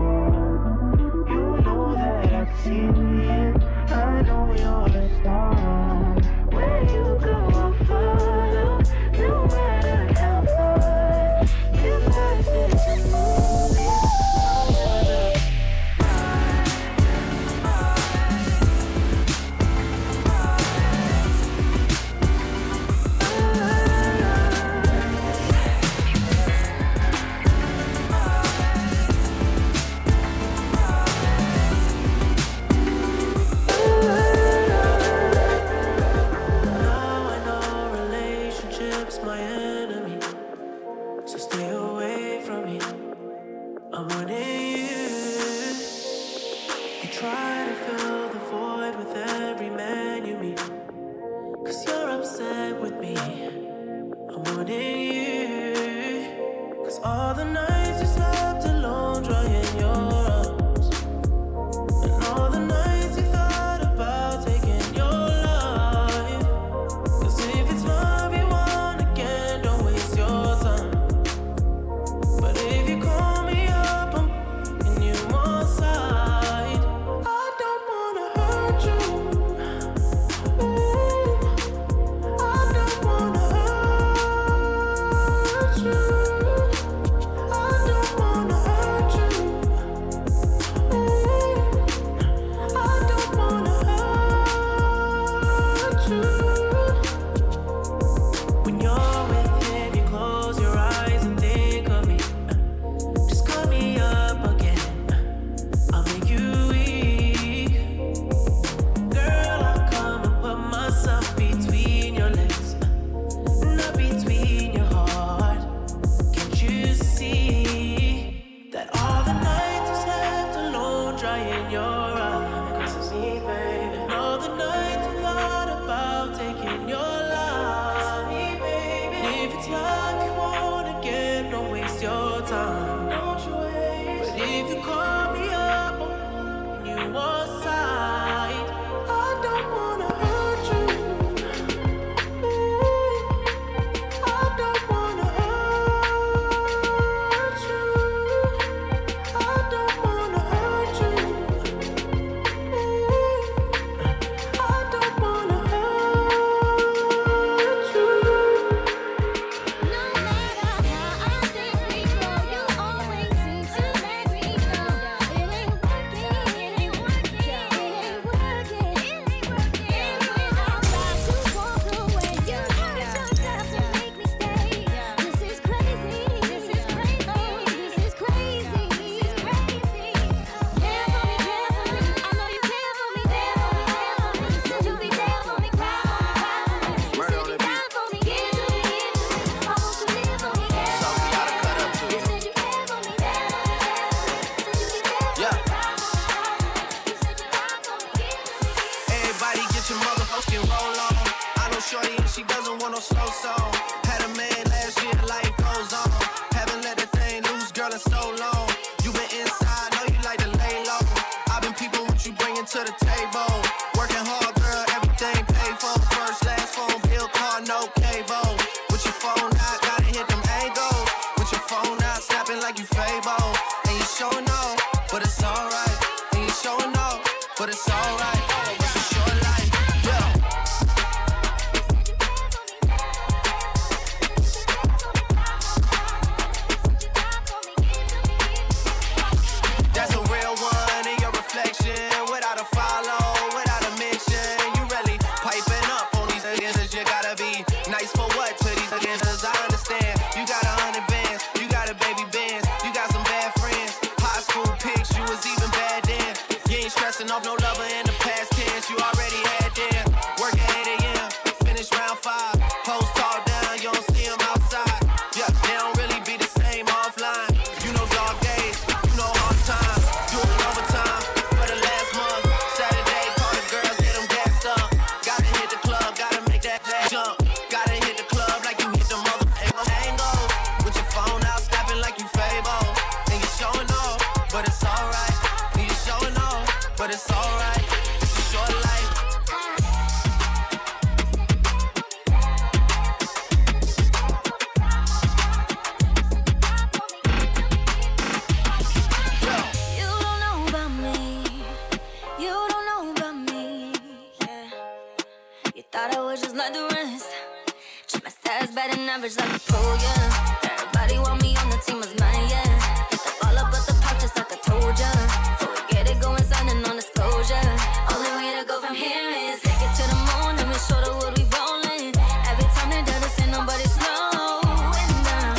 batting 308.85 309.07
average 309.07 309.37
like 309.37 309.55
a 309.55 309.59
pro, 309.59 309.79
yeah. 309.79 310.63
Everybody 310.63 311.17
want 311.19 311.41
me 311.41 311.55
on 311.57 311.69
the 311.69 311.77
team 311.85 311.99
as 312.03 312.13
mine, 312.19 312.47
yeah. 312.49 313.07
Get 313.11 313.21
the 313.23 313.31
ball 313.39 313.57
up 313.57 313.73
at 313.73 313.85
the 313.87 313.95
park 314.01 314.19
just 314.19 314.35
like 314.35 314.51
I 314.51 314.57
told 314.59 314.97
ya. 314.99 315.11
Before 315.55 315.71
we 315.71 315.81
get 315.93 316.09
it 316.09 316.19
going, 316.19 316.43
signing 316.43 316.83
on 316.83 316.95
disclosure. 316.95 317.67
Only 318.11 318.31
way 318.39 318.59
to 318.59 318.65
go 318.67 318.81
from 318.81 318.95
here 318.95 319.29
is 319.47 319.61
take 319.61 319.79
it 319.79 319.93
to 319.99 320.03
the 320.03 320.19
moon 320.27 320.59
and 320.59 320.67
we 320.67 320.77
show 320.83 320.99
the 320.99 321.11
wood 321.15 321.31
we 321.37 321.43
rolling. 321.55 322.11
Every 322.49 322.67
time 322.75 322.89
they 322.91 323.03
done 323.07 323.21
this, 323.23 323.39
ain't 323.39 323.51
nobody 323.55 323.87
slowing 323.87 325.15
down. 325.27 325.55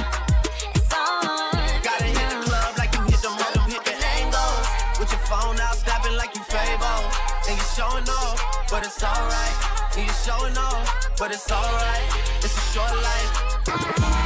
It's 0.77 0.93
on. 0.93 1.81
Gotta 1.81 2.09
hit 2.13 2.29
the 2.29 2.39
club 2.45 2.77
like 2.77 2.93
you 2.93 3.03
hit 3.09 3.21
the 3.25 3.33
mother, 3.33 3.63
hit 3.73 3.85
the 3.89 3.97
angles. 4.21 4.67
With 5.01 5.11
your 5.13 5.25
phone 5.25 5.57
out, 5.65 5.77
snapping 5.81 6.17
like 6.21 6.35
you 6.37 6.45
Fable. 6.45 7.03
And 7.49 7.57
you 7.57 7.67
showing 7.73 8.09
off, 8.21 8.37
but 8.69 8.85
it's 8.85 9.01
alright. 9.01 9.57
And 9.97 10.05
you 10.05 10.15
showing 10.25 10.57
off, 10.59 11.17
but 11.17 11.33
it's 11.33 11.49
alright. 11.49 12.34
Short 12.75 12.93
life. 12.93 14.24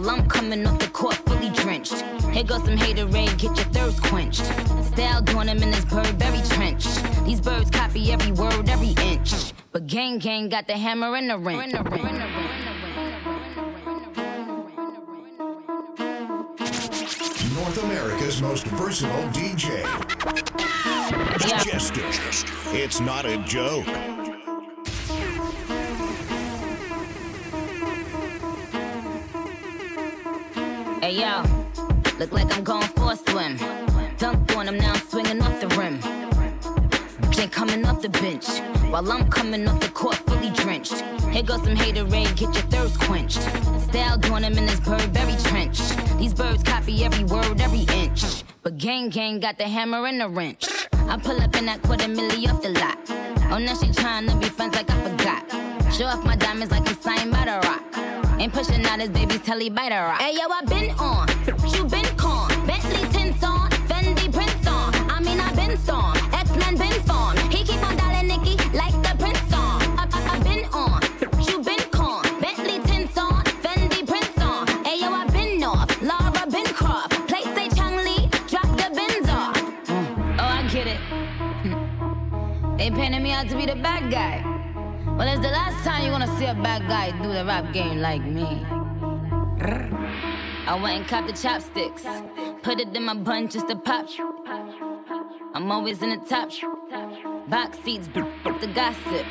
While 0.00 0.10
I'm 0.10 0.28
coming 0.28 0.66
off 0.66 0.78
the 0.78 0.88
court 0.88 1.14
fully 1.26 1.48
drenched. 1.50 2.02
Here 2.32 2.44
goes 2.44 2.64
some 2.64 2.76
haterade, 2.76 3.38
get 3.38 3.56
your 3.56 3.66
thirst 3.72 4.02
quenched. 4.02 4.44
Style 4.92 5.22
doing 5.22 5.48
him 5.48 5.62
in 5.62 5.70
this 5.70 5.84
very 5.84 6.42
trench. 6.48 6.84
These 7.24 7.40
birds 7.40 7.70
copy 7.70 8.12
every 8.12 8.32
word, 8.32 8.68
every 8.68 8.94
inch. 9.04 9.52
But 9.72 9.86
gang 9.86 10.18
gang 10.18 10.48
got 10.50 10.66
the 10.66 10.74
hammer 10.74 11.16
and 11.16 11.30
the 11.30 11.38
wrench. 11.38 11.72
North 17.54 17.82
America's 17.84 18.42
most 18.42 18.66
versatile 18.66 19.28
DJ. 19.30 19.82
Jester. 21.64 22.02
It's 22.76 23.00
not 23.00 23.24
a 23.24 23.38
joke. 23.38 23.86
Hey 31.06 31.20
yo, 31.20 31.40
look 32.18 32.32
like 32.32 32.52
I'm 32.52 32.64
going 32.64 32.88
for 32.96 33.12
a 33.12 33.16
swim. 33.16 33.56
Dunk 34.18 34.56
on 34.56 34.66
him 34.66 34.76
now, 34.76 34.92
I'm 34.92 35.08
swinging 35.08 35.40
off 35.40 35.60
the 35.60 35.68
rim. 35.78 36.00
Jay 37.30 37.46
coming 37.46 37.86
off 37.86 38.02
the 38.02 38.08
bench 38.08 38.48
while 38.90 39.12
I'm 39.12 39.30
coming 39.30 39.68
off 39.68 39.78
the 39.78 39.88
court 39.90 40.16
fully 40.26 40.50
drenched. 40.50 41.00
Here 41.30 41.44
goes 41.44 41.62
some 41.62 41.76
haterade, 41.76 42.34
get 42.36 42.52
your 42.52 42.66
thirst 42.72 42.98
quenched. 42.98 43.40
Style 43.82 44.18
doing 44.18 44.42
him 44.42 44.58
in 44.58 44.66
this 44.66 44.80
bird, 44.80 45.00
very 45.14 45.36
trench. 45.44 45.78
These 46.18 46.34
birds 46.34 46.64
copy 46.64 47.04
every 47.04 47.22
word, 47.22 47.60
every 47.60 47.86
inch. 47.94 48.42
But 48.64 48.76
gang 48.76 49.08
gang 49.08 49.38
got 49.38 49.58
the 49.58 49.68
hammer 49.68 50.04
and 50.08 50.20
the 50.20 50.28
wrench. 50.28 50.66
I 50.92 51.18
pull 51.18 51.40
up 51.40 51.54
in 51.56 51.66
that 51.66 51.82
quarter 51.82 52.08
milli 52.08 52.52
off 52.52 52.62
the 52.62 52.70
lot. 52.70 52.98
Oh, 53.52 53.58
now 53.58 53.74
she 53.74 53.92
trying 53.92 54.26
to 54.26 54.34
be 54.38 54.46
friends 54.46 54.74
like 54.74 54.90
I 54.90 55.00
forgot. 55.08 55.94
Show 55.94 56.06
off 56.06 56.24
my 56.24 56.34
diamonds 56.34 56.72
like 56.72 56.88
I'm 56.88 57.00
signed 57.00 57.30
by 57.30 57.44
the 57.44 57.64
rock. 57.64 58.05
Ain't 58.38 58.52
pushing 58.52 58.84
out 58.84 59.00
his 59.00 59.08
baby's 59.08 59.40
telly 59.40 59.70
by 59.70 59.88
the 59.88 59.94
rock. 59.96 60.20
Hey 60.20 60.34
yo, 60.34 60.46
I 60.48 60.60
been 60.66 60.90
on, 60.98 61.26
you 61.74 61.84
been 61.86 62.04
con. 62.16 62.48
Bentley 62.66 63.08
tints 63.10 63.42
on, 63.42 63.70
Fendi 63.88 64.30
prints 64.30 64.66
on. 64.66 64.94
I 65.10 65.20
mean 65.20 65.40
I 65.40 65.52
been 65.54 65.76
storm, 65.78 66.14
X 66.34 66.50
Men 66.50 66.76
been 66.76 67.00
formed. 67.08 67.38
He 67.52 67.64
keep 67.64 67.82
on 67.82 67.96
dialing 67.96 68.28
Nikki 68.28 68.56
like 68.76 68.92
the 69.02 69.16
prince 69.18 69.40
song. 69.50 69.80
I, 69.96 70.06
I, 70.12 70.36
I 70.36 70.38
been 70.40 70.66
on, 70.66 71.00
you 71.48 71.62
been 71.62 71.80
con. 71.90 72.22
Bentley 72.40 72.78
tints 72.84 73.16
on, 73.16 73.42
Fendi 73.64 74.06
prints 74.06 74.38
on. 74.42 74.66
Hey 74.84 75.00
yo, 75.00 75.10
I 75.10 75.26
been 75.28 75.64
off, 75.64 75.88
Lara 76.02 76.46
been 76.50 76.66
Croft. 76.66 77.12
Play 77.28 77.42
say 77.54 77.68
Chun-Li, 77.70 78.28
drop 78.48 78.68
the 78.76 78.90
bins 78.94 79.28
off. 79.30 79.56
Mm. 79.86 80.36
Oh, 80.38 80.44
I 80.44 80.68
get 80.68 80.86
it. 80.86 81.00
They 82.76 82.90
painted 82.90 83.22
me 83.22 83.32
out 83.32 83.48
to 83.48 83.56
be 83.56 83.64
the 83.64 83.76
bad 83.76 84.10
guy. 84.12 84.55
Well, 85.16 85.28
it's 85.28 85.40
the 85.40 85.48
last 85.48 85.82
time 85.82 86.02
you're 86.02 86.10
gonna 86.10 86.38
see 86.38 86.44
a 86.44 86.52
bad 86.54 86.86
guy 86.88 87.10
do 87.22 87.32
the 87.32 87.42
rap 87.42 87.72
game 87.72 88.00
like 88.00 88.22
me. 88.22 88.66
I 90.66 90.78
went 90.82 90.98
and 90.98 91.08
copped 91.08 91.28
the 91.28 91.32
chopsticks, 91.32 92.04
put 92.62 92.80
it 92.80 92.94
in 92.94 93.04
my 93.04 93.14
bun 93.14 93.48
just 93.48 93.66
to 93.68 93.76
pop. 93.76 94.08
I'm 95.54 95.72
always 95.72 96.02
in 96.02 96.10
the 96.10 96.18
top. 96.18 96.50
Box 97.48 97.78
seats, 97.78 98.08
the 98.08 98.66
gossip. 98.74 99.24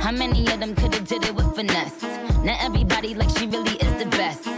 How 0.00 0.10
many 0.10 0.40
of 0.52 0.58
them 0.58 0.74
could've 0.74 1.06
did 1.06 1.24
it 1.24 1.34
with 1.36 1.54
finesse? 1.54 2.02
Now 2.42 2.56
everybody 2.60 3.14
like 3.14 3.30
she 3.38 3.46
really 3.46 3.76
is 3.76 3.94
the 4.02 4.06
best. 4.10 4.57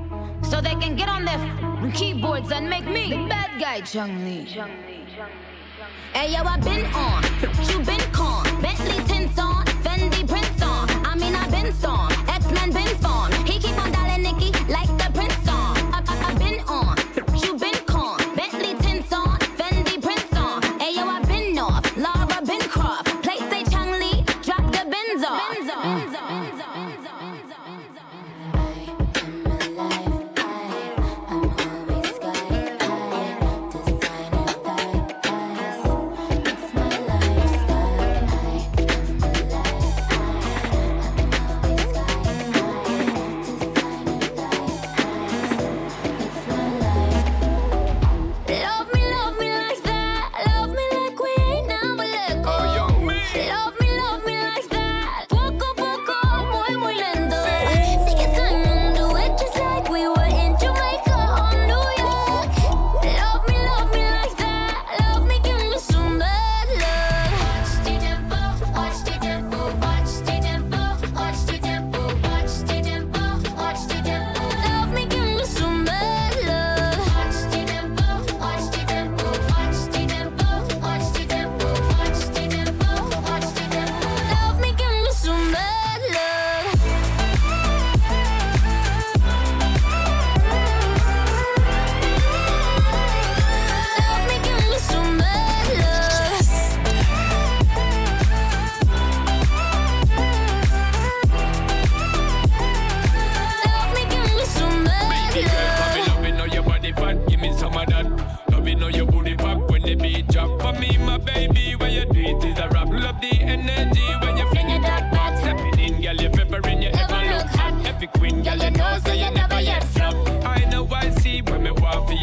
So 0.43 0.59
they 0.61 0.75
can 0.75 0.95
get 0.95 1.07
on 1.09 1.23
their 1.25 1.37
f- 1.37 1.93
keyboards 1.93 2.51
and 2.51 2.69
make 2.69 2.85
me 2.85 3.09
the 3.09 3.27
bad 3.27 3.59
guy, 3.59 3.81
Chun-Li. 3.81 4.45
Hey 6.13 6.33
yo, 6.33 6.43
I 6.43 6.57
been 6.57 6.85
on, 6.93 7.23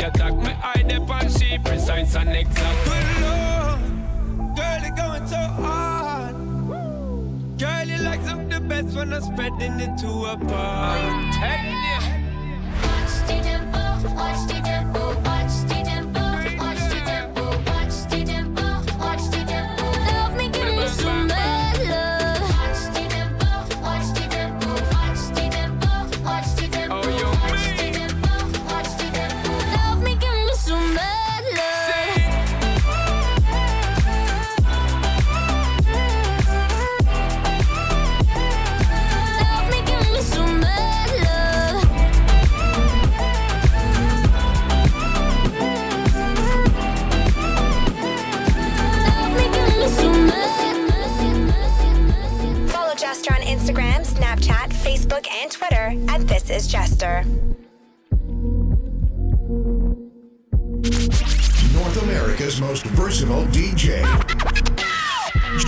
attack. 0.09 0.35
My 0.35 0.57
eye 0.63 0.83
dip 0.83 1.09
on 1.09 1.29
she 1.29 1.59
precise 1.59 2.15
and 2.17 2.31
exact. 2.31 2.85
Good 2.85 2.95
oh, 2.95 3.79
lord, 4.39 4.57
girl, 4.57 4.85
it 4.89 4.97
going 4.97 5.27
so 5.27 5.37
hard. 5.37 6.35
Girl, 7.59 7.85
you 7.87 7.99
like 8.03 8.23
some 8.23 8.49
the 8.49 8.61
best 8.61 8.97
when 8.97 9.13
I'm 9.13 9.23
spreading 9.23 9.81
it 9.81 9.99
to 9.99 10.09
a 10.33 10.37
bar. 10.37 10.97
I'm. 10.97 11.69
Watch 12.83 13.15
the 13.27 13.37
tempo, 13.49 14.15
watch 14.15 14.49
the 14.49 14.61
tempo, 14.65 15.21
watch 15.21 15.38
is 56.51 56.67
Jester. 56.67 57.25
North 61.73 62.03
America's 62.03 62.61
most 62.61 62.85
versatile 62.87 63.45
DJ. 63.47 64.03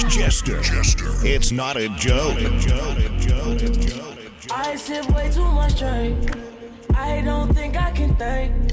Jester. 0.08 0.60
Jester. 0.60 1.10
It's 1.26 1.50
not 1.50 1.76
a 1.76 1.88
joke. 1.90 2.38
I 4.52 4.76
sip 4.76 5.08
way 5.10 5.30
too 5.30 5.44
much 5.44 5.78
drink. 5.78 6.36
I 6.94 7.20
don't 7.22 7.52
think 7.54 7.76
I 7.76 7.90
can 7.90 8.14
think. 8.16 8.72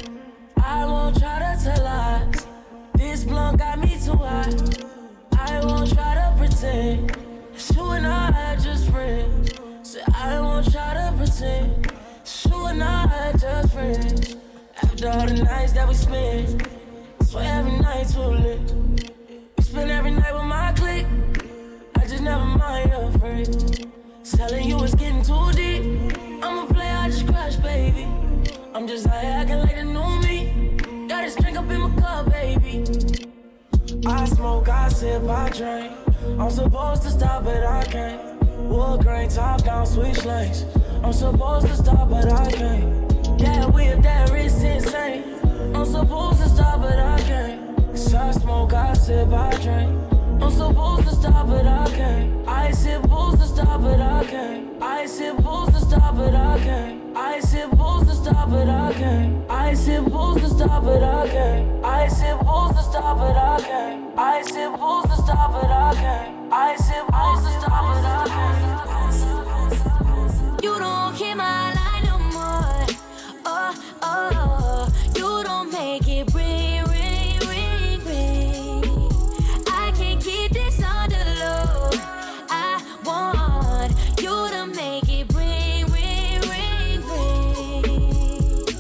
I 0.64 0.86
won't 0.86 1.20
try 1.20 1.39
to 1.39 1.64
tell 1.64 1.84
lies. 1.84 2.47
This 2.95 3.24
blunt 3.24 3.60
got 3.60 3.80
me 3.80 3.97
too 4.03 4.16
high. 4.16 4.51
I 5.38 5.66
won't 5.66 5.93
try 5.93 6.16
to 6.16 6.34
pretend. 6.38 7.18
You 7.76 7.84
and 7.91 8.08
I 8.08 8.53
are 8.53 8.58
just 8.58 8.89
friends. 8.89 9.51
So 9.84 9.99
I 10.14 10.39
won't 10.39 10.72
try 10.72 10.93
to 10.93 11.14
pretend 11.18 11.91
you 11.91 11.97
and 12.70 12.84
I 12.84 13.32
just 13.34 13.74
friends. 13.74 14.36
After 14.82 15.09
all 15.09 15.26
the 15.26 15.43
nights 15.43 15.74
that 15.74 15.88
we 15.88 15.93
spent, 15.93 16.68
swear 17.22 17.59
every 17.59 17.80
night's 17.80 18.13
too 18.13 18.22
lit. 18.22 18.74
We 19.57 19.63
spend 19.63 19.91
every 19.91 20.11
night 20.11 20.34
with 20.34 20.43
my 20.43 20.74
clique. 20.74 21.07
I 21.95 22.01
just 22.07 22.24
never 22.24 22.45
mind 22.45 22.91
your 22.91 23.11
friend. 23.20 23.93
Telling 24.24 24.68
you 24.70 24.84
it's 24.84 24.95
getting 24.95 25.24
too 25.24 25.51
deep. 25.53 26.13
I'm 26.43 26.65
a 26.70 26.74
player, 26.74 26.97
I 26.97 27.07
just 27.09 27.28
crush, 27.28 27.55
baby. 27.57 28.05
I'm 28.74 28.88
just 28.88 29.05
here 29.05 29.32
acting 29.39 29.59
like 29.59 29.76
the 29.76 29.84
new 29.84 30.20
me. 30.22 31.07
Got 31.07 31.22
this 31.24 31.36
drink 31.36 31.57
up 31.57 31.70
in 31.70 31.82
my 31.82 31.95
cup, 32.01 32.30
baby. 32.32 32.84
I 34.05 34.26
smoke, 34.26 34.70
I 34.70 34.89
sip, 34.89 35.24
I 35.24 35.49
drink. 35.49 35.91
I'm 36.39 36.49
supposed 36.49 37.03
to 37.03 37.09
stop, 37.11 37.45
but 37.45 37.63
I 37.63 37.84
can't. 37.86 38.38
Wood 38.70 39.01
grain, 39.01 39.30
top 39.30 39.63
down, 39.63 39.86
switch 39.86 40.26
lanes. 40.26 40.65
I'm 41.04 41.14
supposed 41.14 41.68
to 41.68 41.76
stop, 41.76 42.10
but 42.10 42.32
I 42.32 42.52
can't. 42.52 43.39
That 43.39 43.74
whip, 43.74 44.02
that 44.02 44.30
wrist 44.32 44.64
insane. 44.64 45.24
I'm 45.76 45.86
supposed 45.86 46.41
to 46.41 46.50
stop, 46.50 46.82
but 46.82 46.98
I 46.98 47.20
can't. 47.22 47.78
Cause 47.88 48.14
I 48.14 48.32
smoke, 48.32 48.74
I 48.74 48.93
sip, 48.93 49.32
I 49.32 49.52
drink. 49.62 49.89
I'm 50.41 50.52
supposed 50.52 51.08
to 51.08 51.16
stop, 51.16 51.48
but 51.48 51.66
I 51.66 51.86
can't. 51.91 52.48
I 52.48 52.72
supposed 52.72 53.39
to 53.41 53.48
stop, 53.48 53.82
but 53.82 54.00
I 54.00 54.26
can't. 54.26 54.82
I 54.82 55.06
supposed 55.06 55.74
to 55.74 55.80
stop, 55.82 56.16
but 56.16 56.36
I 56.36 56.60
can't. 56.60 57.18
I 57.18 57.39
supposed 57.39 58.10
to 58.10 58.16
stop, 58.16 58.50
but 58.50 58.68
I 58.68 58.93
can't. 58.93 59.52
I 59.52 59.74
supposed 59.74 60.39
to 60.39 60.50
stop, 60.50 60.84
but 60.84 60.98
I 60.98 61.28
can't. 61.28 61.80
I 61.82 62.08
supposed 62.08 62.76
to 62.76 62.82
stop, 62.84 63.18
but 63.18 63.36
I 63.36 63.60
can't. 63.62 64.20
I 64.20 64.41
supposed 64.41 65.10
to 65.10 65.16
stop, 65.16 65.52
but 65.52 65.72
I 65.72 65.93
can't. 65.95 66.54
I 66.54 66.76
supposed 66.76 67.45
to 67.45 67.52
stop, 67.60 67.70
but 67.70 68.06
I 68.06 68.28
can't. 68.28 69.47
You 70.68 70.78
don't 70.80 71.15
hear 71.15 71.34
my 71.34 71.74
line 71.74 72.03
no 72.03 72.18
more. 72.20 72.86
Oh, 73.45 73.74
oh, 74.01 74.89
you 75.15 75.41
don't 75.45 75.72
make 75.72 76.05
it 76.09 76.34
ring, 76.34 76.84
ring, 76.84 77.39
ring, 77.47 78.03
ring. 78.03 78.84
I 79.65 79.93
can't 79.95 80.22
keep 80.22 80.51
this 80.51 80.84
on 80.84 81.07
the 81.09 81.24
low. 81.39 81.89
I 82.49 82.84
want 83.05 83.93
you 84.22 84.49
to 84.55 84.65
make 84.76 85.07
it 85.07 85.34
ring, 85.34 85.86
ring, 85.86 86.41
ring, 86.51 87.01
ring. 87.11 88.74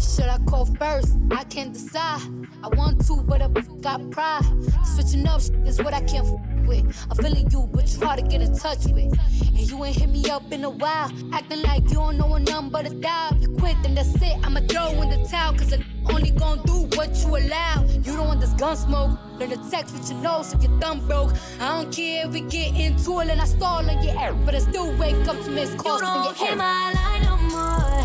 Should 0.00 0.28
I 0.28 0.38
call 0.44 0.66
first? 0.74 1.16
I 1.30 1.44
can't 1.44 1.72
decide. 1.72 2.20
I 2.64 2.68
want 2.76 3.06
to, 3.06 3.22
but 3.22 3.42
I 3.42 3.48
got 3.80 4.10
pride. 4.10 4.42
Switching 4.84 5.24
up 5.28 5.40
is 5.64 5.80
what 5.80 5.94
I 5.94 6.00
can't 6.00 6.26
with. 6.66 7.06
I'm 7.10 7.16
feeling 7.16 7.50
you, 7.50 7.68
but 7.72 7.92
you 7.92 8.00
hard 8.06 8.18
to 8.20 8.26
get 8.26 8.42
in 8.42 8.56
touch 8.56 8.84
with. 8.86 9.18
And 9.48 9.70
you 9.70 9.84
ain't 9.84 9.96
hit 9.96 10.08
me 10.10 10.28
up 10.30 10.50
in 10.52 10.64
a 10.64 10.70
while. 10.70 11.10
Acting 11.32 11.62
like 11.62 11.84
you 11.88 11.94
don't 11.94 12.18
know 12.18 12.34
a 12.34 12.40
number 12.40 12.82
to 12.82 12.90
dial. 12.90 13.34
You 13.40 13.48
quit, 13.56 13.76
then 13.82 13.94
that's 13.94 14.14
it. 14.16 14.36
I'ma 14.44 14.60
throw 14.68 14.90
in 15.02 15.10
the 15.10 15.26
towel, 15.28 15.54
cause 15.54 15.72
I 15.72 15.78
only 16.12 16.30
gon' 16.30 16.62
do 16.64 16.88
what 16.96 17.14
you 17.22 17.36
allow. 17.36 17.84
You 18.04 18.12
don't 18.16 18.26
want 18.28 18.40
this 18.40 18.52
gun 18.54 18.76
smoke. 18.76 19.18
Learn 19.38 19.50
the 19.50 19.68
text 19.70 19.94
with 19.94 20.10
your 20.10 20.20
nose 20.20 20.52
if 20.54 20.62
your 20.62 20.78
thumb 20.80 21.06
broke. 21.06 21.32
I 21.60 21.68
don't 21.82 21.92
care 21.92 22.26
if 22.26 22.32
we 22.32 22.40
get 22.42 22.74
into 22.74 23.20
it 23.20 23.28
and 23.28 23.40
I 23.40 23.44
stall 23.44 23.88
on 23.90 24.02
your 24.02 24.18
air. 24.18 24.32
But 24.44 24.54
I 24.54 24.58
still 24.60 24.96
wake 24.98 25.26
up 25.28 25.40
to 25.44 25.50
miss 25.50 25.74
calls 25.74 26.00
You 26.00 26.06
from 26.06 26.14
your 26.16 26.24
don't 26.24 26.36
hear 26.36 26.50
air. 26.50 26.56
my 26.56 26.92
line 26.92 27.22
no 27.24 27.36
more. 27.36 28.02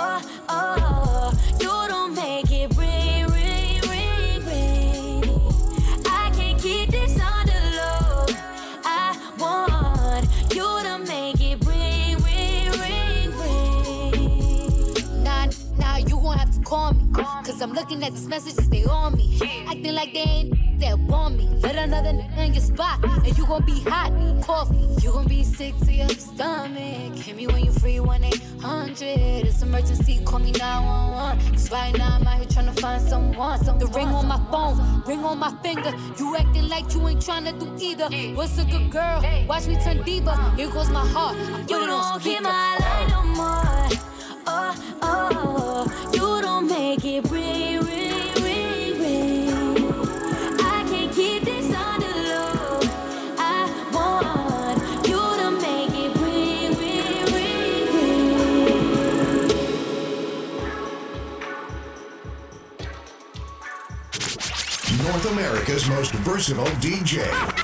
Oh, 0.00 0.42
oh, 0.48 1.32
you 1.60 1.88
don't 1.88 2.14
make 2.14 2.50
it 2.52 2.76
call 16.68 16.92
me. 16.92 17.04
Cause 17.46 17.62
I'm 17.62 17.72
looking 17.72 18.02
at 18.04 18.12
these 18.12 18.28
messages, 18.28 18.68
they 18.68 18.84
on 18.84 19.14
me. 19.16 19.38
Acting 19.68 19.94
like 19.94 20.12
they 20.12 20.20
ain't 20.20 20.80
that 20.80 20.98
want 20.98 21.36
me. 21.36 21.48
Let 21.62 21.76
another 21.76 22.10
nigga 22.10 22.38
in 22.46 22.54
your 22.54 22.62
spot, 22.62 23.02
and 23.02 23.36
you 23.38 23.46
gon' 23.46 23.64
be 23.64 23.80
hot. 23.80 24.12
Coffee, 24.42 24.86
you 25.02 25.10
gon' 25.12 25.26
be 25.26 25.42
sick 25.44 25.74
to 25.86 25.92
your 25.92 26.08
stomach. 26.10 27.14
Hit 27.16 27.36
me 27.36 27.46
when 27.46 27.64
you 27.64 27.72
free, 27.72 27.98
1 28.00 28.22
800. 28.24 29.02
It's 29.48 29.62
emergency, 29.62 30.20
call 30.24 30.40
me 30.40 30.52
911. 30.52 31.52
Cause 31.52 31.70
right 31.72 31.96
now 31.96 32.16
I'm 32.16 32.26
out 32.26 32.38
here 32.38 32.48
trying 32.48 32.66
to 32.72 32.80
find 32.82 33.02
someone. 33.02 33.58
The 33.78 33.86
ring 33.96 34.08
on 34.08 34.26
my 34.28 34.38
phone, 34.50 35.02
ring 35.06 35.24
on 35.24 35.38
my 35.38 35.52
finger. 35.62 35.92
You 36.18 36.36
acting 36.36 36.68
like 36.68 36.92
you 36.94 37.08
ain't 37.08 37.22
trying 37.22 37.44
to 37.46 37.52
do 37.52 37.66
either. 37.80 38.08
What's 38.36 38.58
a 38.58 38.64
good 38.66 38.90
girl? 38.90 39.22
Watch 39.48 39.66
me 39.66 39.76
turn 39.82 40.02
diva. 40.02 40.34
Here 40.56 40.68
goes 40.70 40.90
my 40.90 41.06
heart. 41.06 41.36
I 41.38 41.62
put 41.62 41.70
You 41.70 41.82
it 41.84 41.90
on 41.90 42.02
don't 42.12 42.22
hear 42.22 42.36
speaker. 42.36 42.42
my 42.42 42.76
line 42.84 43.08
no 43.08 43.22
more. 43.40 43.88
Oh, 44.50 44.96
oh, 45.02 45.28
oh. 45.32 46.10
you 46.14 46.27
America's 65.48 65.88
most 65.88 66.12
versatile 66.12 66.66
DJ. 66.76 67.57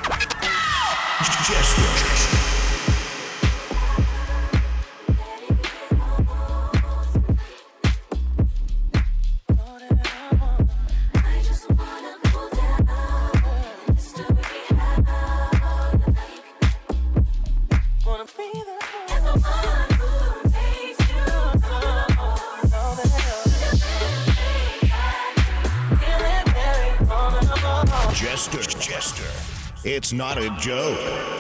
It's 30.04 30.12
not 30.12 30.36
a 30.36 30.50
joke. 30.58 31.33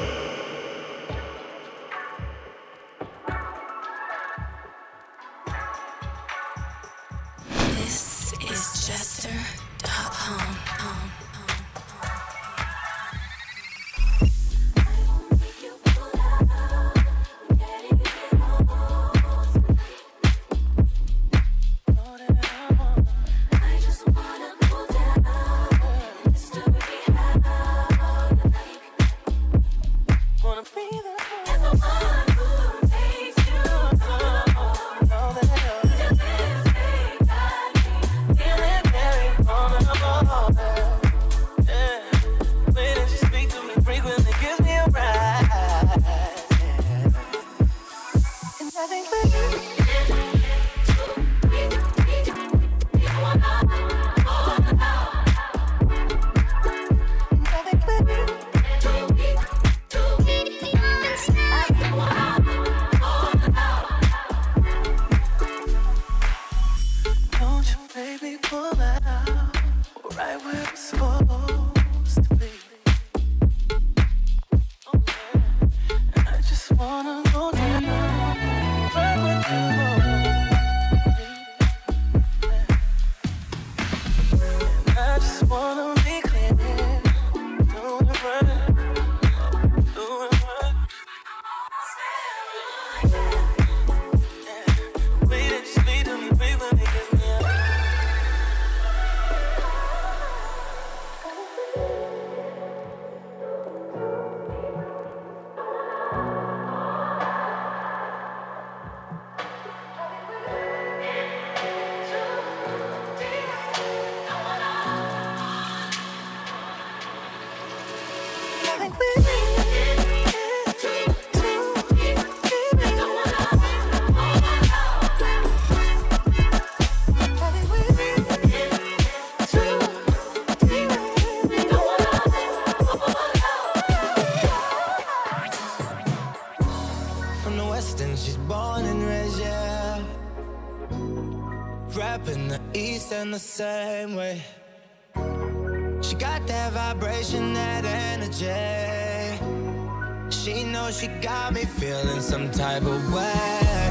She 150.44 150.62
knows 150.62 151.00
she 151.00 151.06
got 151.22 151.54
me 151.54 151.64
feeling 151.64 152.20
some 152.20 152.50
type 152.50 152.82
of 152.82 153.14
way. 153.14 153.83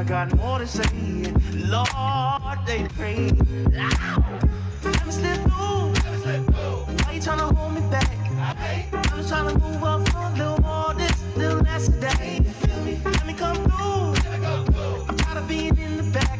I 0.00 0.02
got 0.02 0.34
more 0.34 0.58
to 0.58 0.66
say. 0.66 0.82
Lord, 1.52 2.58
they 2.64 2.88
pray 2.96 3.28
loud. 3.70 4.48
Let 4.82 5.04
me 5.04 5.12
slip 5.12 5.36
through. 5.42 5.92
Why 7.04 7.12
you 7.12 7.20
tryna 7.20 7.54
hold 7.54 7.74
me 7.74 7.82
back? 7.90 8.08
I'm 8.94 9.18
just 9.18 9.30
tryna 9.30 9.60
move 9.60 9.84
up 9.84 10.08
from 10.08 10.32
a 10.32 10.36
little 10.38 10.60
more 10.62 10.94
this, 10.94 11.22
little 11.36 11.58
less 11.58 11.84
today. 11.84 12.40
Feel 12.40 12.82
me? 12.82 12.98
Let 13.04 13.26
me 13.26 13.34
come 13.34 13.56
through. 13.56 14.14
I'm 15.06 15.16
tired 15.18 15.36
of 15.36 15.46
being 15.46 15.76
in 15.76 15.98
the 15.98 16.10
back. 16.18 16.38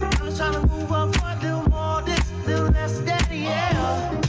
I'm 0.00 0.10
just 0.24 0.40
tryna 0.40 0.66
move 0.70 0.90
up 0.90 1.14
from 1.14 1.28
a 1.28 1.34
little 1.42 1.68
more 1.68 2.00
this, 2.00 2.32
little 2.46 2.70
less 2.70 2.98
today. 3.00 3.20
Yeah. 3.30 4.20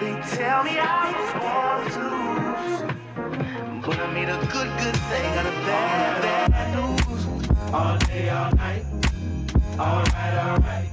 They 0.00 0.18
tell 0.34 0.64
me 0.64 0.78
I 0.78 1.12
was 1.12 1.30
born 1.42 1.90
to 1.92 2.02
lose, 2.14 3.84
but 3.84 4.00
I 4.00 4.14
made 4.14 4.30
a 4.30 4.38
good, 4.50 4.70
good 4.78 4.96
thing 4.96 5.53
Alright, 9.76 10.34
alright. 10.34 10.88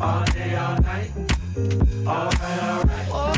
All 0.00 0.24
day, 0.26 0.54
all 0.54 0.76
night. 0.80 1.10
Alright, 2.06 2.62
alright. 2.62 3.08
All 3.10 3.34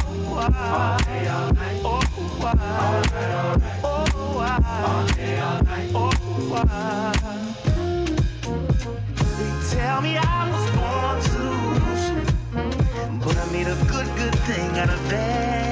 day, 0.98 1.28
all 1.28 1.52
night. 1.54 1.80
Oh, 1.82 2.00
wow. 2.42 2.52
Alright, 2.92 3.32
alright. 3.32 3.84
All 3.84 5.06
day, 5.06 5.40
all 5.40 5.62
night. 5.62 5.90
Oh, 5.94 6.12
wow. 6.52 7.12
They 9.38 9.52
tell 9.74 9.98
me 10.02 10.18
I 10.18 10.50
was 10.50 10.66
born 10.76 11.16
to 11.28 11.38
lose, 11.48 12.04
but 13.24 13.36
I 13.36 13.52
made 13.52 13.68
a 13.68 13.76
good, 13.86 14.08
good 14.16 14.34
thing 14.40 14.78
out 14.78 14.90
of 14.90 15.00
bad. 15.08 15.71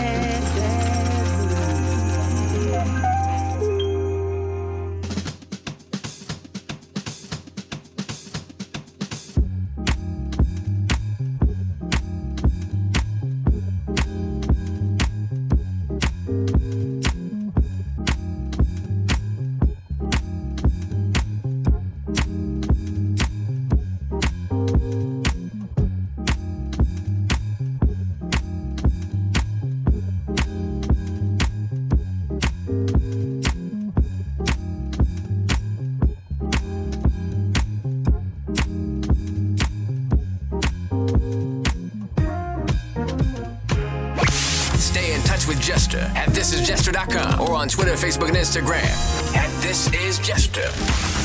Facebook, 48.01 48.29
and 48.29 48.37
Instagram 48.37 49.37
at 49.37 49.51
This 49.61 49.93
Is 49.93 50.19
Jester. 50.21 50.63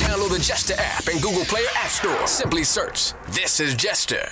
Download 0.04 0.30
the 0.30 0.40
Jester 0.40 0.74
app 0.78 1.08
in 1.08 1.22
Google 1.22 1.46
Play 1.46 1.62
or 1.62 1.78
App 1.78 1.90
Store. 1.90 2.28
Simply 2.28 2.66
search 2.66 3.14
This 3.30 3.62
Is 3.62 3.76
Jester. 3.76 4.28